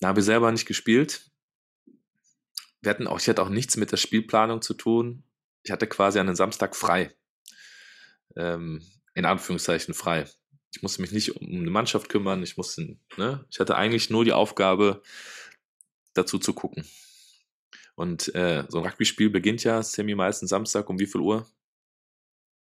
[0.00, 1.30] Da habe ich selber nicht gespielt.
[2.80, 5.24] Wir hatten auch, ich hatte auch nichts mit der Spielplanung zu tun.
[5.62, 7.14] Ich hatte quasi einen Samstag frei.
[8.36, 8.82] Ähm,
[9.14, 10.26] in Anführungszeichen frei.
[10.72, 12.42] Ich musste mich nicht um eine Mannschaft kümmern.
[12.42, 13.44] Ich musste, ne?
[13.50, 15.02] Ich hatte eigentlich nur die Aufgabe,
[16.14, 16.84] dazu zu gucken.
[17.94, 21.46] Und äh, so ein Rugby-Spiel beginnt ja semi meistens Samstag um wie viel Uhr?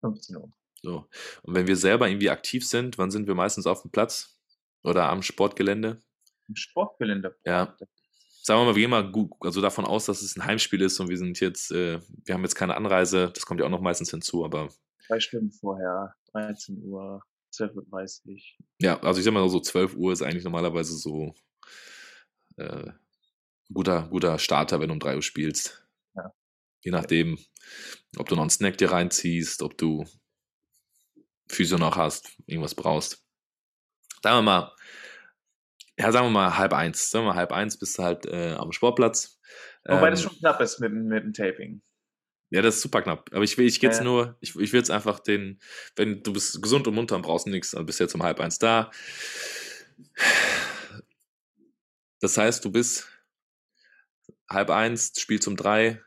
[0.01, 0.53] 15 Uhr.
[0.82, 1.07] So.
[1.43, 4.38] Und wenn wir selber irgendwie aktiv sind, wann sind wir meistens auf dem Platz?
[4.83, 6.01] Oder am Sportgelände?
[6.49, 7.37] Im Sportgelände.
[7.45, 7.76] Ja.
[8.43, 10.99] Sagen wir mal, wir gehen mal gut, also davon aus, dass es ein Heimspiel ist
[11.01, 13.83] und wir sind jetzt, äh, wir haben jetzt keine Anreise, das kommt ja auch noch
[13.83, 14.70] meistens hinzu, aber
[15.07, 17.22] Drei Stunden vorher, 13 Uhr,
[17.55, 18.37] 12.30 Uhr.
[18.81, 21.35] ja, also ich sag mal so 12 Uhr ist eigentlich normalerweise so
[22.57, 22.91] äh,
[23.72, 25.87] guter, guter Starter, wenn du um 3 Uhr spielst.
[26.14, 26.33] Ja.
[26.83, 27.39] Je nachdem,
[28.16, 30.07] ob du noch einen Snack dir reinziehst, ob du
[31.49, 33.28] Physio noch hast, irgendwas brauchst.
[34.23, 34.73] Sagen wir mal,
[35.99, 37.11] ja, sagen wir mal halb eins.
[37.11, 39.39] Sagen wir mal halb eins bist du halt äh, am Sportplatz.
[39.85, 41.83] Wobei Ähm, das schon knapp ist mit, mit dem Taping.
[42.51, 43.31] ja, das ist super knapp.
[43.33, 44.05] Aber ich will, ich gehe jetzt Ja.
[44.05, 45.61] nur, ich, ich will jetzt einfach den,
[45.97, 48.41] wenn du bist gesund und munter und brauchst nichts, dann bist du jetzt um halb
[48.41, 48.91] eins da.
[52.21, 53.09] Das heißt, du bist
[54.49, 56.01] halb eins, Spiel zum drei,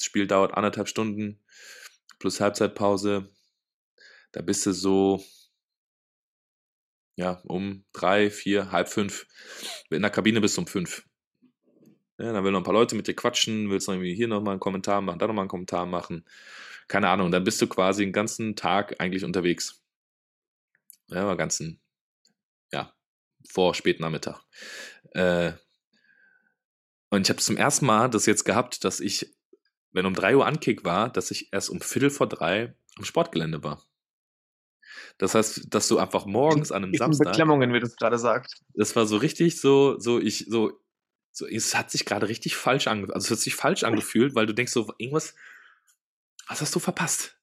[0.00, 1.40] Spiel dauert anderthalb Stunden
[2.18, 3.28] plus Halbzeitpause.
[4.32, 5.22] Da bist du so,
[7.18, 9.26] ja, um drei, vier, halb fünf.
[9.90, 11.04] In der Kabine bist du um fünf.
[12.16, 14.52] Ja, dann will noch ein paar Leute mit dir quatschen, willst noch irgendwie hier nochmal
[14.52, 16.24] einen Kommentar machen, da nochmal einen Kommentar machen.
[16.86, 19.82] Keine Ahnung, dann bist du quasi den ganzen Tag eigentlich unterwegs.
[21.08, 21.80] Ja, ganzen,
[22.72, 22.94] ja,
[23.48, 24.40] vor späten Nachmittag.
[25.10, 25.54] Äh,
[27.10, 29.34] und ich habe zum ersten Mal das jetzt gehabt, dass ich,
[29.90, 33.64] wenn um 3 Uhr Ankick war, dass ich erst um Viertel vor drei am Sportgelände
[33.64, 33.82] war.
[35.18, 38.62] Das heißt, dass du einfach morgens an einem Samstag Beklemmungen, wie du es gerade sagst.
[38.74, 40.80] das war so richtig so, so ich, so,
[41.32, 44.46] so, es hat sich gerade richtig falsch angefühlt, also es hat sich falsch angefühlt, weil
[44.46, 45.34] du denkst so, irgendwas,
[46.46, 47.38] was hast du verpasst?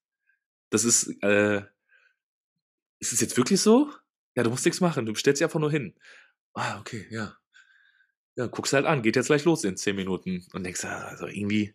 [0.69, 1.61] das ist, äh,
[2.99, 3.91] ist es jetzt wirklich so?
[4.35, 5.95] Ja, du musst nichts machen, du stellst dich einfach nur hin.
[6.53, 7.37] Ah, okay, ja.
[8.35, 11.27] Ja, guckst halt an, geht jetzt gleich los in zehn Minuten und denkst, ah, also
[11.27, 11.73] irgendwie,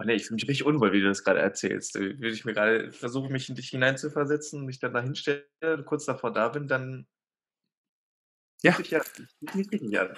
[0.00, 1.96] Oh nee, ich fühle mich richtig unwohl, wie du das gerade erzählst.
[1.96, 5.44] Äh, Würde ich mir gerade versuche, mich in dich hineinzuversetzen, mich dann da hinstelle,
[5.84, 7.06] kurz davor da bin, dann
[8.62, 8.72] Ja.
[8.74, 10.16] sich ja an.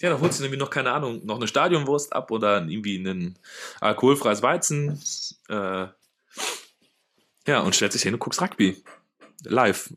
[0.00, 3.38] Ja, dann holst du irgendwie noch, keine Ahnung, noch eine Stadionwurst ab oder irgendwie ein
[3.80, 5.00] alkoholfreies Weizen.
[5.48, 5.86] Äh,
[7.46, 8.82] ja, und stellst dich hin und guckst Rugby.
[9.44, 9.94] Live.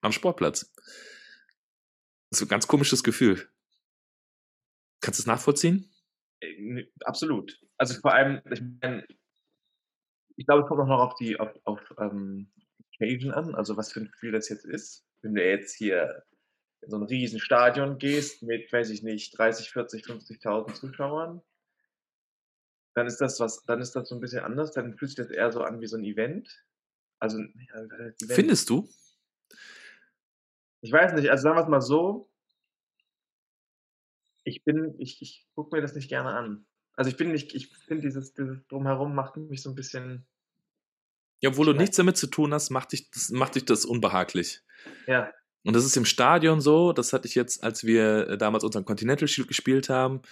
[0.00, 0.72] Am Sportplatz.
[2.30, 3.46] Das ist ein ganz komisches Gefühl.
[5.00, 5.90] Kannst du es nachvollziehen?
[6.40, 7.58] Äh, Absolut.
[7.78, 9.06] Also vor allem, ich meine,
[10.36, 12.50] ich glaube, es kommt auch noch auf die auf, auf ähm,
[12.94, 15.04] Occasion an, also was für ein Gefühl das jetzt ist.
[15.22, 16.24] Wenn du jetzt hier
[16.80, 21.42] in so ein riesen Stadion gehst mit, weiß ich nicht, 30, 40, 50.000 Zuschauern,
[22.94, 25.30] dann ist das was, dann ist das so ein bisschen anders, dann fühlt sich das
[25.30, 26.64] eher so an wie so ein Event.
[27.20, 28.32] Also, ja, Event.
[28.32, 28.88] Findest du?
[30.80, 32.30] Ich weiß nicht, also sagen wir es mal so,
[34.44, 36.67] ich bin, ich, ich gucke mir das nicht gerne an.
[36.98, 40.26] Also ich bin nicht, ich finde dieses, dieses Drumherum macht mich so ein bisschen,
[41.40, 44.62] Ja, obwohl du nichts damit zu tun hast, macht dich das, macht dich das unbehaglich.
[45.06, 45.32] ja,
[45.64, 48.84] Und das ist im Stadion so, das hatte ich jetzt, als wir äh, damals unseren
[48.84, 50.22] Continental Shield gespielt haben.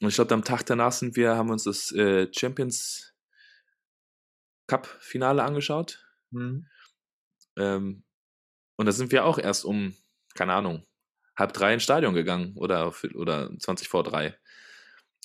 [0.00, 3.14] Und ich glaube, am Tag danach sind wir, haben uns das äh, Champions
[4.66, 6.04] Cup Finale angeschaut.
[6.32, 6.66] hm,
[7.56, 8.02] Ähm,
[8.76, 9.94] und da sind wir auch erst um,
[10.34, 10.84] keine Ahnung,
[11.36, 14.36] halb drei ins Stadion gegangen oder, oder 20 vor drei.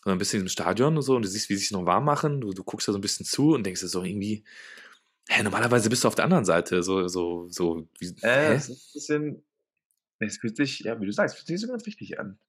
[0.08, 2.06] Dann bist in diesem Stadion und so und du siehst, wie sie sich noch warm
[2.06, 2.42] machen.
[2.42, 4.44] Du, du guckst da so ein bisschen zu und denkst dir so irgendwie,
[5.30, 6.84] hä, normalerweise bist du auf der anderen Seite.
[6.84, 9.46] So, so, so, wie, äh, es ist ein bisschen,
[10.20, 12.40] es fühlt sich, ja, wie du sagst, fühlt sich so ganz richtig an.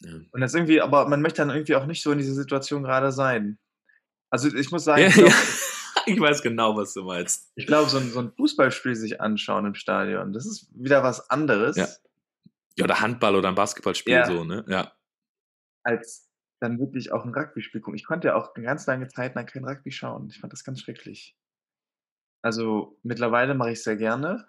[0.00, 0.12] Ja.
[0.32, 3.12] Und das irgendwie, aber man möchte dann irgendwie auch nicht so in dieser Situation gerade
[3.12, 3.58] sein.
[4.30, 5.36] Also ich muss sagen, Ja, ich glaube, ja.
[6.06, 7.50] Ich weiß genau, was du meinst.
[7.54, 11.30] ich glaub, so, ein, so ein Fußballspiel sich anschauen im Stadion, das ist wieder was
[11.30, 11.88] anderes, Ja.
[12.82, 14.64] Oder Handball oder ein Basketballspiel so, ne?
[14.68, 14.92] Ja.
[15.84, 16.28] als
[16.60, 17.96] dann wirklich auch ein Rugby-Spiel gucken.
[17.96, 20.28] Ich konnte ja auch eine ganz lange Zeit lang kein Rugby schauen.
[20.30, 21.36] Ich fand das ganz schrecklich.
[22.42, 24.46] Also mittlerweile mache ich es sehr gerne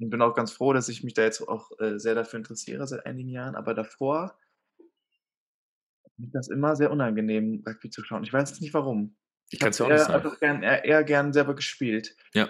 [0.00, 2.86] und bin auch ganz froh, dass ich mich da jetzt auch äh, sehr dafür interessiere
[2.86, 3.54] seit einigen Jahren.
[3.54, 4.36] Aber davor
[6.22, 8.24] mir das immer sehr unangenehm, Rugby zu schauen.
[8.24, 9.16] Ich weiß jetzt nicht warum.
[9.50, 10.14] Ich kann es ja auch nicht sagen.
[10.14, 12.16] einfach gern, eher, eher gern selber gespielt.
[12.32, 12.48] Ja.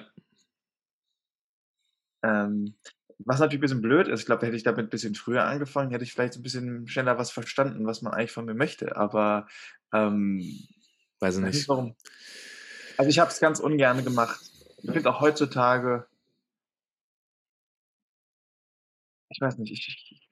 [2.22, 2.76] Ähm,
[3.24, 5.90] was natürlich ein bisschen blöd ist, ich glaube, hätte ich damit ein bisschen früher angefangen,
[5.90, 8.96] hätte ich vielleicht ein bisschen schneller was verstanden, was man eigentlich von mir möchte.
[8.96, 9.46] Aber
[9.92, 10.40] ähm,
[11.22, 11.94] Weiß ich nicht warum.
[12.96, 14.40] Also ich habe es ganz ungern gemacht.
[14.82, 16.04] Ich finde auch heutzutage,
[19.28, 20.28] ich weiß nicht, ich,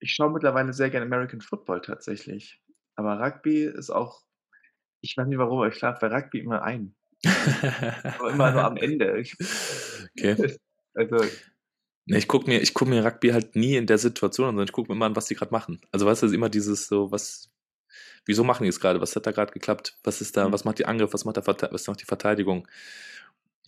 [0.00, 2.62] ich, schaue mittlerweile sehr gerne American Football tatsächlich.
[2.94, 4.22] Aber Rugby ist auch,
[5.00, 6.94] ich weiß nicht warum, aber ich schlafe bei Rugby immer ein.
[7.24, 9.18] Aber immer nur am Ende.
[9.18, 9.34] Ich,
[10.18, 10.58] okay.
[10.94, 11.24] also,
[12.06, 14.72] ich gucke mir, ich guck mir Rugby halt nie in der Situation an, sondern ich
[14.72, 15.80] gucke mir immer an, was die gerade machen.
[15.92, 17.50] Also weißt du, es ist immer dieses so, was,
[18.26, 19.00] wieso machen die es gerade?
[19.00, 19.98] Was hat da gerade geklappt?
[20.04, 20.52] Was ist da, Mhm.
[20.52, 22.66] was macht die Angriff, was macht, der, was macht die Verteidigung?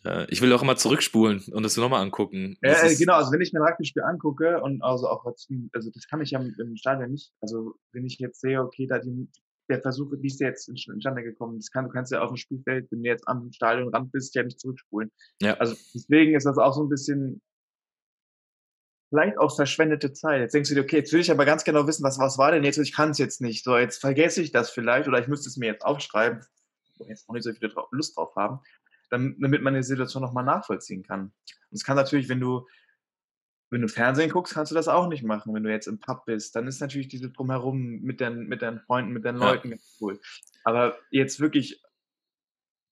[0.04, 2.56] Äh, ich will auch immer zurückspulen und das nochmal angucken.
[2.62, 5.90] Ja, äh, genau, also wenn ich mir ein Rugby-Spiel angucke und also auch als- also
[5.90, 9.28] das kann ich ja im Stadion nicht, also wenn ich jetzt sehe, okay, da die,
[9.70, 11.56] der Versuch, wie ist der jetzt instande gekommen?
[11.58, 14.42] Das kann, du kannst ja auf dem Spielfeld, wenn du jetzt am Stadionrand bist, ja
[14.42, 15.10] nicht zurückspulen.
[15.40, 15.54] Ja.
[15.54, 17.40] Also deswegen ist das auch so ein bisschen
[19.14, 20.40] vielleicht auch verschwendete Zeit.
[20.40, 22.50] Jetzt denkst du dir, okay, jetzt will ich aber ganz genau wissen, was, was war
[22.50, 22.78] denn jetzt?
[22.78, 23.62] Ich kann es jetzt nicht.
[23.62, 26.40] So, jetzt vergesse ich das vielleicht oder ich müsste es mir jetzt aufschreiben,
[26.98, 28.58] wo wir jetzt auch nicht so viel Lust drauf haben,
[29.10, 31.20] damit man die Situation nochmal nachvollziehen kann.
[31.20, 31.32] Und
[31.70, 32.66] es kann natürlich, wenn du
[33.70, 35.52] wenn du Fernsehen guckst, kannst du das auch nicht machen.
[35.52, 38.78] Wenn du jetzt im Pub bist, dann ist natürlich diese Drumherum mit deinen, mit deinen
[38.78, 39.50] Freunden, mit deinen Ja.
[39.50, 40.20] Leuten ganz cool.
[40.62, 41.82] Aber jetzt wirklich,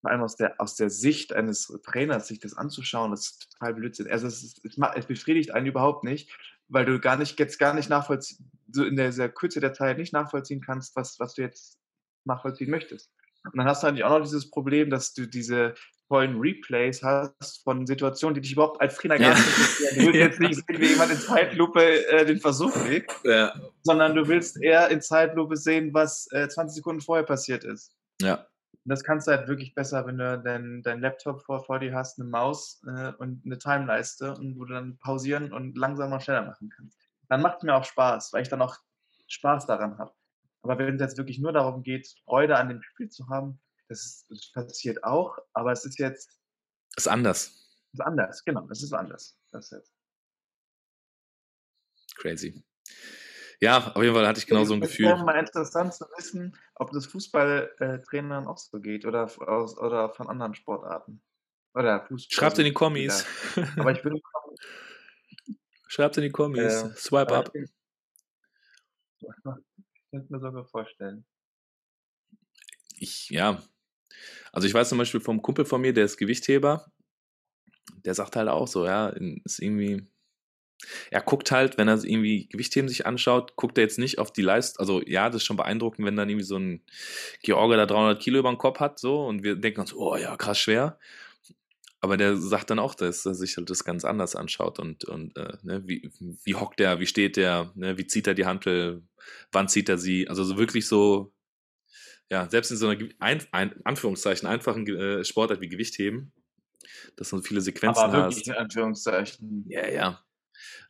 [0.02, 3.74] vor allem aus der, aus der Sicht eines Trainers, sich das anzuschauen, das ist total
[3.74, 4.10] Blödsinn.
[4.10, 6.36] Also es, ist, es, es befriedigt einen überhaupt nicht,
[6.68, 10.12] weil du gar nicht, jetzt gar nicht nachvollziehen, so in dieser Kürze der Zeit nicht
[10.12, 11.78] nachvollziehen kannst, was, was du jetzt
[12.24, 13.10] nachvollziehen möchtest.
[13.44, 15.74] Und dann hast du eigentlich auch noch dieses Problem, dass du diese
[16.08, 19.94] tollen Replays hast von Situationen, die dich überhaupt als Trainer gar nicht interessieren.
[19.94, 23.54] Du willst jetzt nicht sehen, wie jemand in Zeitlupe äh, den Versuch legt, ja.
[23.82, 27.92] sondern du willst eher in Zeitlupe sehen, was äh, 20 Sekunden vorher passiert ist.
[28.20, 28.46] ja.
[28.84, 31.94] Und das kannst du halt wirklich besser, wenn du deinen dein Laptop vor, vor dir
[31.94, 36.22] hast, eine Maus äh, und eine Timeleiste und wo du dann pausieren und langsamer und
[36.22, 36.98] schneller machen kannst.
[37.28, 38.76] Dann macht es mir auch Spaß, weil ich dann auch
[39.28, 40.12] Spaß daran habe.
[40.62, 44.00] Aber wenn es jetzt wirklich nur darum geht, Freude an dem Spiel zu haben, das,
[44.00, 46.40] ist, das passiert auch, aber es ist jetzt
[46.96, 47.52] Ist anders.
[47.92, 49.38] ist anders, genau, es ist anders.
[49.50, 49.92] Das jetzt.
[52.16, 52.62] Crazy.
[53.62, 55.06] Ja, auf jeden Fall hatte ich genau so ein Es Gefühl.
[55.06, 60.28] wäre mal interessant zu wissen, ob das Fußballtrainern auch so geht oder, aus, oder von
[60.28, 61.22] anderen Sportarten.
[61.72, 62.34] Oder Fußball.
[62.34, 63.24] Schreibt in die Kommis.
[63.76, 64.20] Aber ich bin.
[65.86, 66.82] Schreibt in die Kommis.
[66.82, 67.54] Äh, Swipe up.
[67.54, 67.70] Ich
[70.10, 71.24] könnte mir sogar vorstellen.
[72.96, 73.62] Ich, ja.
[74.50, 76.90] Also ich weiß zum Beispiel vom Kumpel von mir, der ist Gewichtheber,
[78.04, 79.10] der sagt halt auch so, ja,
[79.44, 80.10] ist irgendwie,
[81.10, 84.42] er guckt halt, wenn er irgendwie Gewichtheben sich anschaut, guckt er jetzt nicht auf die
[84.42, 86.82] Leistung, also ja, das ist schon beeindruckend, wenn dann irgendwie so ein
[87.42, 90.36] Georger da 300 Kilo über den Kopf hat, so, und wir denken uns, oh ja,
[90.36, 90.98] krass schwer.
[92.00, 95.36] Aber der sagt dann auch, dass er sich halt das ganz anders anschaut und, und
[95.36, 96.10] äh, ne, wie,
[96.42, 99.02] wie hockt er, wie steht der, ne, wie zieht er die Hantel,
[99.52, 101.32] wann zieht er sie, also so wirklich so,
[102.28, 106.32] ja, selbst in so einer ein, ein, Anführungszeichen einfachen äh, Sportart wie Gewichtheben,
[107.16, 108.36] dass du so viele Sequenzen Aber hast.
[108.36, 109.64] wirklich in Anführungszeichen.
[109.68, 110.24] Ja, ja.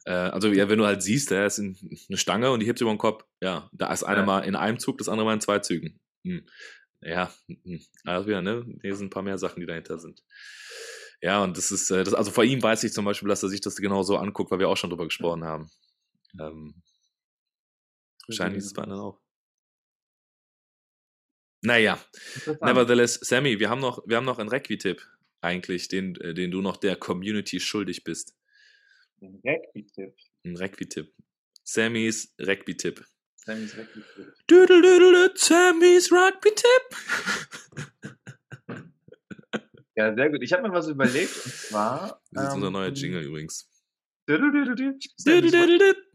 [0.05, 1.77] Äh, also ja, wenn du halt siehst, da ist ein-
[2.09, 4.27] eine Stange und die hebt über den Kopf, ja, da ist eine Ja.
[4.27, 6.01] mal in einem Zug, das andere mal in zwei Zügen.
[6.25, 6.47] Hm.
[7.01, 7.81] Ja, hm.
[8.05, 8.64] also wieder, ne?
[8.83, 10.23] Hier sind ein paar mehr Sachen, die dahinter sind.
[11.20, 13.49] Ja, und das ist, äh, das, also vor ihm weiß ich zum Beispiel, dass er
[13.49, 15.70] sich das genau so anguckt, weil wir auch schon drüber gesprochen haben.
[16.41, 16.83] Ähm,
[18.27, 19.20] wahrscheinlich ist es bei anderen auch.
[21.64, 21.99] Naja.
[22.61, 25.07] Nevertheless, Sammy, wir haben noch, wir haben noch einen Requitipp
[25.41, 28.35] eigentlich, den, äh, den du noch der Community schuldig bist.
[29.23, 30.16] Ein Rugby-Tipp.
[30.45, 31.14] Ein Requitipp.
[31.62, 33.05] Sammys Rugby-Tipp.
[33.37, 34.35] Sammys Rugby-Tipp.
[34.51, 36.97] Düdelüdelüt, Sammys Rugby-Tipp.
[39.95, 40.43] Ja, sehr gut.
[40.43, 42.23] Ich habe mir was überlegt und zwar.
[42.31, 43.68] Das ist unser ähm, neuer Jingle übrigens.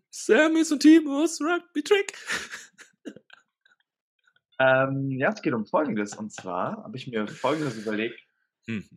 [0.10, 2.14] Sammys und Timos Rugby-Trick.
[4.60, 6.16] Ähm, ja, es geht um Folgendes.
[6.16, 8.20] Und zwar habe ich mir Folgendes überlegt.
[8.66, 8.90] Hm.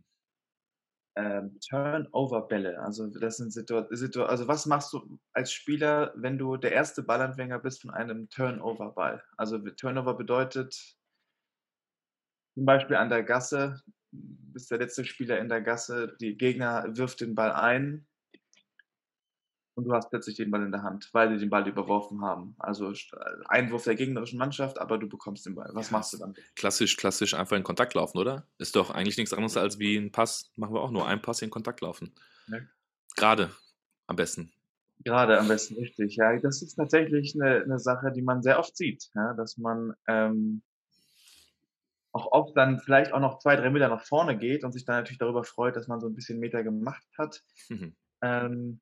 [1.15, 2.79] Ähm, Turnover-Bälle.
[2.79, 7.03] Also das sind Situ Situ also was machst du als Spieler, wenn du der erste
[7.03, 9.21] Ballanfänger bist von einem Turnover-Ball?
[9.35, 10.95] Also Turnover bedeutet
[12.53, 13.81] zum Beispiel an der Gasse,
[14.11, 18.07] bist der letzte Spieler in der Gasse, die Gegner wirft den Ball ein
[19.75, 22.55] und du hast plötzlich den Ball in der Hand, weil die den Ball überworfen haben.
[22.59, 23.15] Also st-
[23.45, 25.69] Einwurf der gegnerischen Mannschaft, aber du bekommst den Ball.
[25.73, 26.33] Was Ja, machst du dann?
[26.55, 28.45] Klassisch, klassisch einfach in Kontakt laufen, oder?
[28.57, 30.51] Ist doch eigentlich nichts anderes als wie ein Pass.
[30.55, 32.13] Machen wir auch nur einen Pass in Kontakt laufen.
[32.47, 32.69] Ne?
[33.15, 33.51] Gerade
[34.07, 34.51] am besten.
[35.03, 36.15] Gerade am besten richtig.
[36.15, 39.93] Ja, das ist tatsächlich eine, eine Sache, die man sehr oft sieht, ja, dass man
[40.07, 40.61] ähm,
[42.11, 44.97] auch oft dann vielleicht auch noch zwei, drei Meter nach vorne geht und sich dann
[44.97, 47.41] natürlich darüber freut, dass man so ein bisschen Meter gemacht hat.
[48.21, 48.81] Ähm,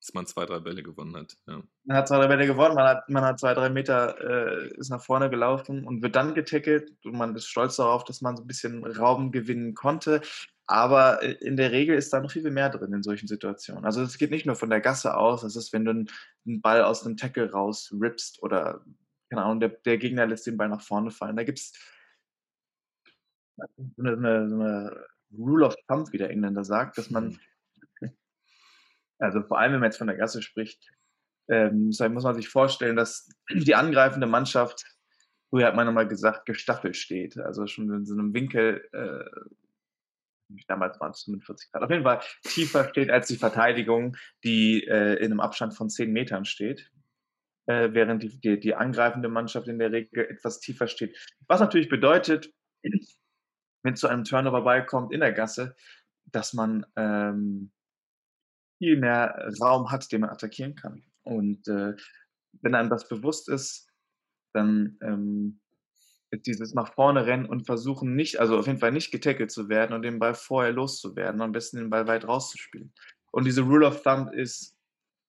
[0.00, 1.36] Dass man zwei, drei Bälle gewonnen hat.
[1.46, 1.62] Ja.
[1.84, 4.88] man hat zwei, drei Bälle gewonnen, man hat, man hat zwei, drei Meter, äh, ist
[4.88, 8.42] nach vorne gelaufen und wird dann getackelt und man ist stolz darauf, dass man so
[8.42, 10.22] ein bisschen Raum gewinnen konnte.
[10.70, 13.84] Aber äh, in der Regel ist da noch viel, viel mehr drin in solchen Situationen.
[13.84, 16.82] Also es geht nicht nur von der Gasse aus, das ist, wenn du einen, Ball
[16.84, 18.84] aus einem Tackle raus rippst oder,
[19.28, 21.36] keine Ahnung, der, der Gegner lässt den Ball nach vorne fallen.
[21.36, 21.72] Da gibt es
[23.56, 23.64] so
[23.98, 27.38] eine, so eine, so eine Rule of Thumb, wie der Engländer sagt, dass man
[29.20, 30.90] also vor allem, wenn man jetzt von der Gasse spricht,
[31.48, 34.84] ähm, muss man sich vorstellen, dass die angreifende Mannschaft,
[35.50, 37.38] früher hat man nochmal gesagt, gestaffelt steht.
[37.38, 42.20] Also schon in so einem Winkel, äh, damals waren es 45 Grad, auf jeden Fall
[42.44, 46.90] tiefer steht als die Verteidigung, die äh, in einem Abstand von 10 Metern steht.
[47.66, 51.16] Äh, während die, die, die angreifende Mannschaft in der Regel etwas tiefer steht.
[51.46, 52.52] Was natürlich bedeutet,
[52.82, 55.76] wenn es zu einem Turnover-Ball kommt in der Gasse,
[56.24, 57.70] dass man ähm,
[58.80, 61.04] viel mehr Raum hat, den man attackieren kann.
[61.22, 61.94] Und äh,
[62.62, 63.88] wenn einem das bewusst ist,
[64.54, 65.60] dann ähm,
[66.30, 69.68] ist dieses nach vorne rennen und versuchen nicht, also auf jeden Fall nicht getackelt zu
[69.68, 72.92] werden und den Ball vorher loszuwerden, am besten den Ball weit rauszuspielen.
[73.32, 74.76] Und diese Rule of Thumb ist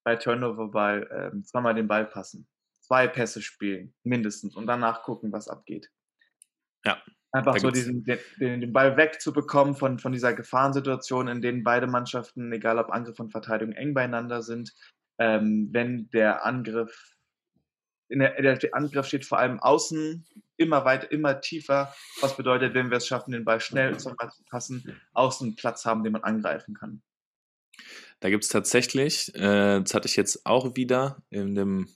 [0.04, 2.48] bei Turnover-Ball ähm, zweimal den Ball passen,
[2.80, 5.92] zwei Pässe spielen, mindestens, und danach gucken, was abgeht.
[6.86, 7.04] Ja,
[7.34, 11.88] Einfach da so diesen, den, den, Ball wegzubekommen von, von dieser Gefahrensituation, in denen beide
[11.88, 14.74] Mannschaften, egal ob Angriff und Verteidigung, eng beieinander sind.
[15.18, 17.16] Ähm, wenn der Angriff,
[18.10, 20.26] in der, der Angriff steht vor allem außen,
[20.58, 24.14] immer weiter, immer tiefer, was bedeutet, wenn wir es schaffen, den Ball schnell zu
[24.50, 27.02] passen, außen Platz haben, den man angreifen kann.
[28.22, 31.88] Da gibt es tatsächlich, äh, das hatte ich jetzt auch wieder in dem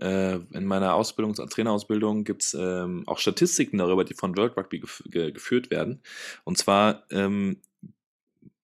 [0.00, 4.80] äh, in meiner Ausbildung, Trainerausbildung gibt es ähm, auch Statistiken darüber, die von World Rugby
[4.80, 6.02] gef ge geführt werden.
[6.44, 7.60] Und zwar, ähm,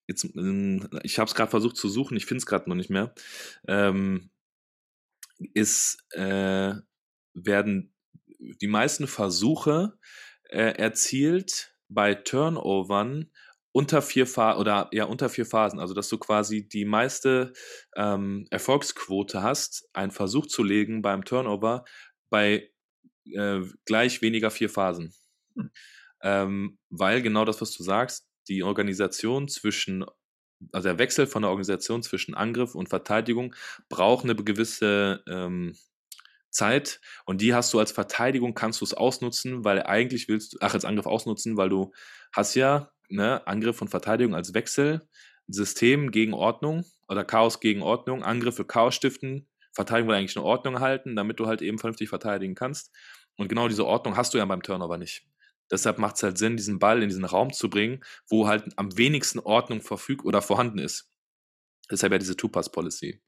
[0.07, 2.91] jetzt, ähm, ich habe es gerade versucht zu suchen, ich finde es gerade noch nicht
[2.91, 3.15] mehr,
[3.67, 4.31] ähm,
[5.53, 6.75] ist, äh,
[7.35, 7.93] werden
[8.39, 9.99] die meisten Versuche
[10.49, 13.31] äh, erzielt bei Turnovern
[13.75, 17.53] unter vier Phasen oder ja unter vier Phasen, also dass du quasi die meiste
[17.97, 21.85] ähm, Erfolgsquote hast, einen Versuch zu legen beim Turnover
[22.31, 22.71] bei
[23.33, 25.13] äh, gleich weniger vier Phasen.
[25.57, 25.71] Hm.
[26.23, 30.05] Ähm, weil genau das, was du sagst, die Organisation zwischen,
[30.73, 33.57] also der Wechsel von der Organisation zwischen Angriff und Verteidigung
[33.89, 35.77] braucht eine gewisse ähm,
[36.55, 40.59] Zeit und die hast du als Verteidigung, kannst du es ausnutzen, weil eigentlich willst du,
[40.61, 41.93] ach, als Angriff ausnutzen, weil du
[42.33, 45.07] hast ja ne, Angriff und Verteidigung als Wechsel,
[45.47, 50.47] System gegen Ordnung oder Chaos gegen Ordnung, Angriff für Chaos stiften, Verteidigung will eigentlich eine
[50.47, 52.95] Ordnung halten, damit du halt eben vernünftig verteidigen kannst.
[53.37, 55.27] Und genau diese Ordnung hast du ja beim Turnover nicht.
[55.71, 58.97] Deshalb macht es halt Sinn, diesen Ball in diesen Raum zu bringen, wo halt am
[58.97, 61.11] wenigsten Ordnung verfügt oder vorhanden ist.
[61.91, 63.21] Deshalb ja diese Two-Pass-Policy.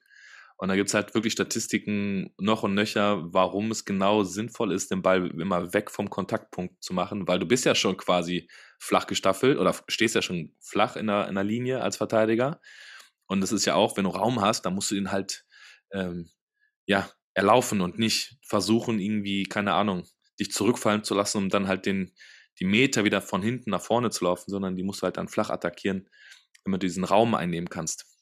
[0.59, 4.91] Und da gibt es halt wirklich Statistiken noch und nöcher, warum es genau sinnvoll ist,
[4.91, 8.49] den Ball immer weg vom Kontaktpunkt zu machen, weil du bist ja schon quasi
[8.79, 12.61] flach gestaffelt oder stehst ja schon flach in der, in der Linie als Verteidiger.
[13.27, 15.45] Und das ist ja auch, wenn du Raum hast, dann musst du ihn halt
[15.93, 16.31] ähm,
[16.87, 20.07] ja, erlaufen und nicht versuchen, irgendwie, keine Ahnung,
[20.41, 22.13] dich zurückfallen zu lassen, um dann halt den,
[22.61, 25.29] die Meter wieder von hinten nach vorne zu laufen, sondern die musst du halt dann
[25.29, 26.09] flach attackieren,
[26.65, 28.16] damit du diesen Raum einnehmen kannst.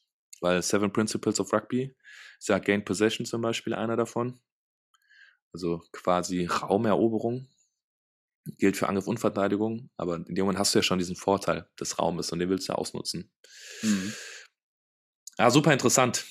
[0.45, 1.95] Weil Seven Principles of Rugby
[2.37, 4.39] ist ja Gain Possession zum Beispiel einer davon.
[5.51, 7.47] Also quasi Raumeroberung.
[8.59, 11.67] Gilt für Angriff und Verteidigung, aber in dem Moment hast du ja schon diesen Vorteil
[11.79, 13.31] des Raumes und den willst du ja ausnutzen.
[13.81, 14.13] Mhm.
[15.39, 16.25] Ja, super interessant.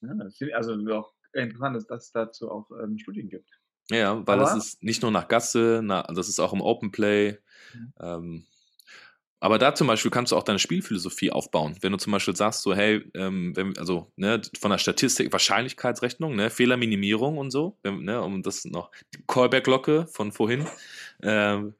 [0.00, 0.12] Ja,
[0.54, 3.50] also auch interessant, dass es dazu auch ähm, Studien gibt.
[3.90, 6.92] Ja, weil Aber- das ist nicht nur nach Gasse, na, das ist auch im Open
[6.92, 7.36] Play.
[7.74, 7.92] Mhm.
[7.98, 8.46] Ähm,
[9.40, 11.76] aber da zum Beispiel kannst du auch deine Spielphilosophie aufbauen.
[11.80, 16.34] Wenn du zum Beispiel sagst, so, hey, ähm, wenn, also ne, von der Statistik, Wahrscheinlichkeitsrechnung,
[16.34, 20.66] ne, Fehlerminimierung und so, wenn, ne, um das noch, die Callback-Glocke von vorhin,
[21.22, 21.74] ähm,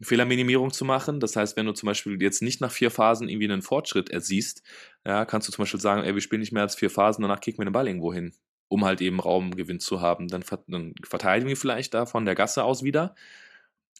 [0.00, 1.20] Fehlerminimierung zu machen.
[1.20, 4.62] Das heißt, wenn du zum Beispiel jetzt nicht nach vier Phasen irgendwie einen Fortschritt ersiehst,
[5.06, 7.40] ja, kannst du zum Beispiel sagen, ey, wir spielen nicht mehr als vier Phasen, danach
[7.40, 8.34] kicken wir den Ball irgendwo hin,
[8.68, 10.28] um halt eben Raumgewinn zu haben.
[10.28, 13.14] Dann, dann verteidigen wir vielleicht da von der Gasse aus wieder.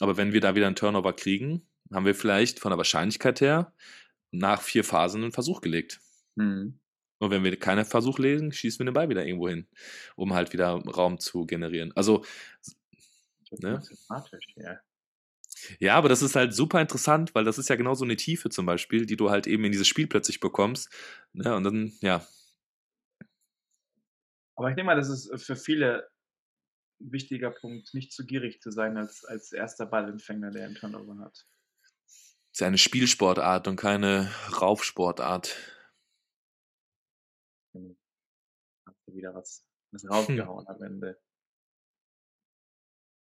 [0.00, 3.72] Aber wenn wir da wieder einen Turnover kriegen, haben wir vielleicht von der Wahrscheinlichkeit her
[4.30, 6.00] nach vier Phasen einen Versuch gelegt.
[6.34, 6.78] Mhm.
[7.18, 9.66] Und wenn wir keinen Versuch legen, schießen wir den Ball wieder irgendwo hin,
[10.16, 11.92] um halt wieder Raum zu generieren.
[11.96, 12.24] Also,
[13.50, 13.80] Ne?
[14.56, 14.80] ja.
[15.78, 18.50] ja, aber das ist halt super interessant, weil das ist ja genau so eine Tiefe
[18.50, 20.90] zum Beispiel, die du halt eben in dieses Spiel plötzlich bekommst.
[21.32, 21.54] Ne?
[21.54, 22.26] Und dann, ja,
[24.56, 26.08] Aber ich denke mal, das ist für viele
[27.00, 31.18] ein wichtiger Punkt, nicht zu gierig zu sein als, als erster Ballempfänger, der einen Turnover
[31.18, 31.46] hat.
[32.56, 34.30] Ist ja eine Spielsportart und keine
[34.62, 35.54] Raufsportart.
[37.74, 41.20] Hast du wieder was, was rausgehauen am Ende.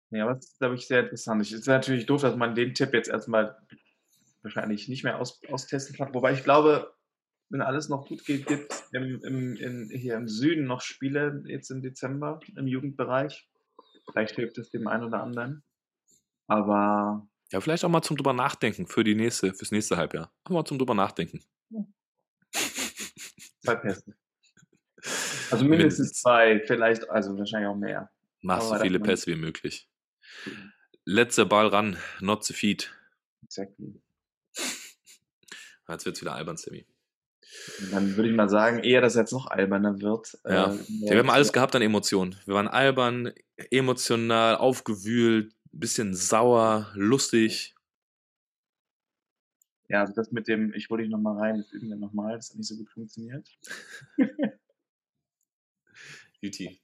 [0.09, 1.43] Ja, aber das ist, glaube ich, sehr interessant.
[1.43, 3.59] Es ist natürlich doof, dass man den Tipp jetzt erstmal
[4.41, 6.15] wahrscheinlich nicht mehr aus, austesten kann.
[6.15, 6.95] Wobei ich glaube,
[7.51, 11.43] wenn alles noch gut geht, gibt es im, im, in, hier im Süden noch Spiele
[11.45, 13.47] jetzt im Dezember im Jugendbereich.
[14.11, 15.63] Vielleicht hilft es dem einen oder anderen.
[16.47, 20.31] Aber Ja, vielleicht auch mal zum drüber nachdenken für die nächste, fürs nächste Halbjahr.
[20.45, 21.43] Auch mal zum drüber nachdenken.
[23.65, 24.03] zwei Pässe.
[25.51, 28.11] Also mindestens zwei, vielleicht, also wahrscheinlich auch mehr.
[28.43, 29.89] Mach so viele Pässe wie möglich.
[31.05, 32.93] Letzter Ball ran, not the feed.
[33.45, 34.03] Exactly.
[35.89, 36.85] Jetzt wird's wieder albern, Sammy.
[37.93, 40.39] Dann würde ich mal sagen, eher, dass er jetzt noch alberner wird.
[40.45, 40.75] Ja.
[40.75, 42.37] Äh, Ja, wir haben alles gehabt an Emotionen.
[42.45, 43.33] Wir waren albern,
[43.71, 47.75] emotional, aufgewühlt, bisschen sauer, lustig.
[49.89, 52.51] Ja, also das mit dem, ich hole dich nochmal rein, das üben wir nochmal, das
[52.51, 53.49] hat nicht so gut funktioniert.
[56.41, 56.81] Juti.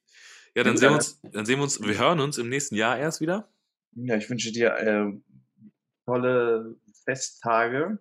[0.55, 2.99] Ja, dann sehen wir uns, dann sehen wir uns, wir hören uns im nächsten Jahr
[2.99, 3.49] erst wieder.
[3.93, 5.13] Ja, ich wünsche dir äh,
[6.05, 7.99] tolle Festtage.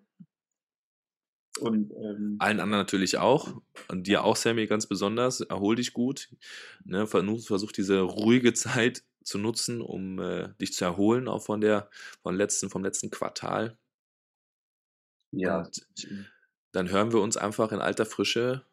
[1.59, 3.61] Und ähm, Allen anderen natürlich auch.
[3.87, 5.41] Und dir auch, Sammy, ganz besonders.
[5.41, 6.29] Erhol dich gut.
[6.83, 11.61] Ne, versuch, versuch diese ruhige Zeit zu nutzen, um äh, dich zu erholen, auch von
[11.61, 11.89] der,
[12.21, 13.77] von letzten, vom letzten Quartal.
[15.31, 15.87] ja, Und
[16.73, 18.65] dann hören wir uns einfach in alter Frische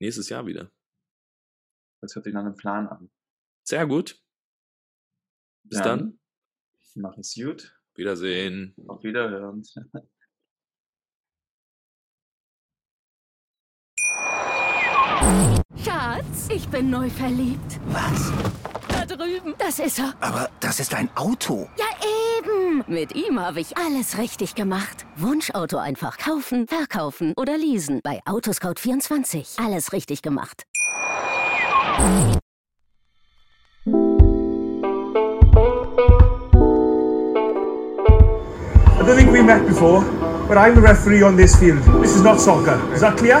[0.00, 0.70] nächstes Jahr wieder.
[2.00, 3.10] das hört sich nach einem Plan an.
[3.64, 4.22] Sehr gut.
[5.64, 6.18] Bis dann.
[6.94, 7.76] Mach es gut.
[7.94, 8.74] Wiedersehen.
[8.86, 9.62] Auf Wiederhören.
[15.84, 17.80] Schatz, ich bin neu verliebt.
[17.86, 18.32] Was?
[18.88, 19.54] Da drüben.
[19.58, 20.14] Das ist er.
[20.20, 21.68] Aber das ist ein Auto.
[21.78, 21.86] Ja,
[22.38, 22.84] eben.
[22.86, 25.06] Mit ihm habe ich alles richtig gemacht.
[25.16, 28.00] Wunschauto einfach kaufen, verkaufen oder leasen.
[28.02, 29.64] Bei Autoscout24.
[29.64, 30.64] Alles richtig gemacht.
[39.00, 40.02] I don't think we met before,
[40.46, 41.82] but I'm the referee on this field.
[42.02, 42.78] This is not soccer.
[42.94, 43.40] Is that clear?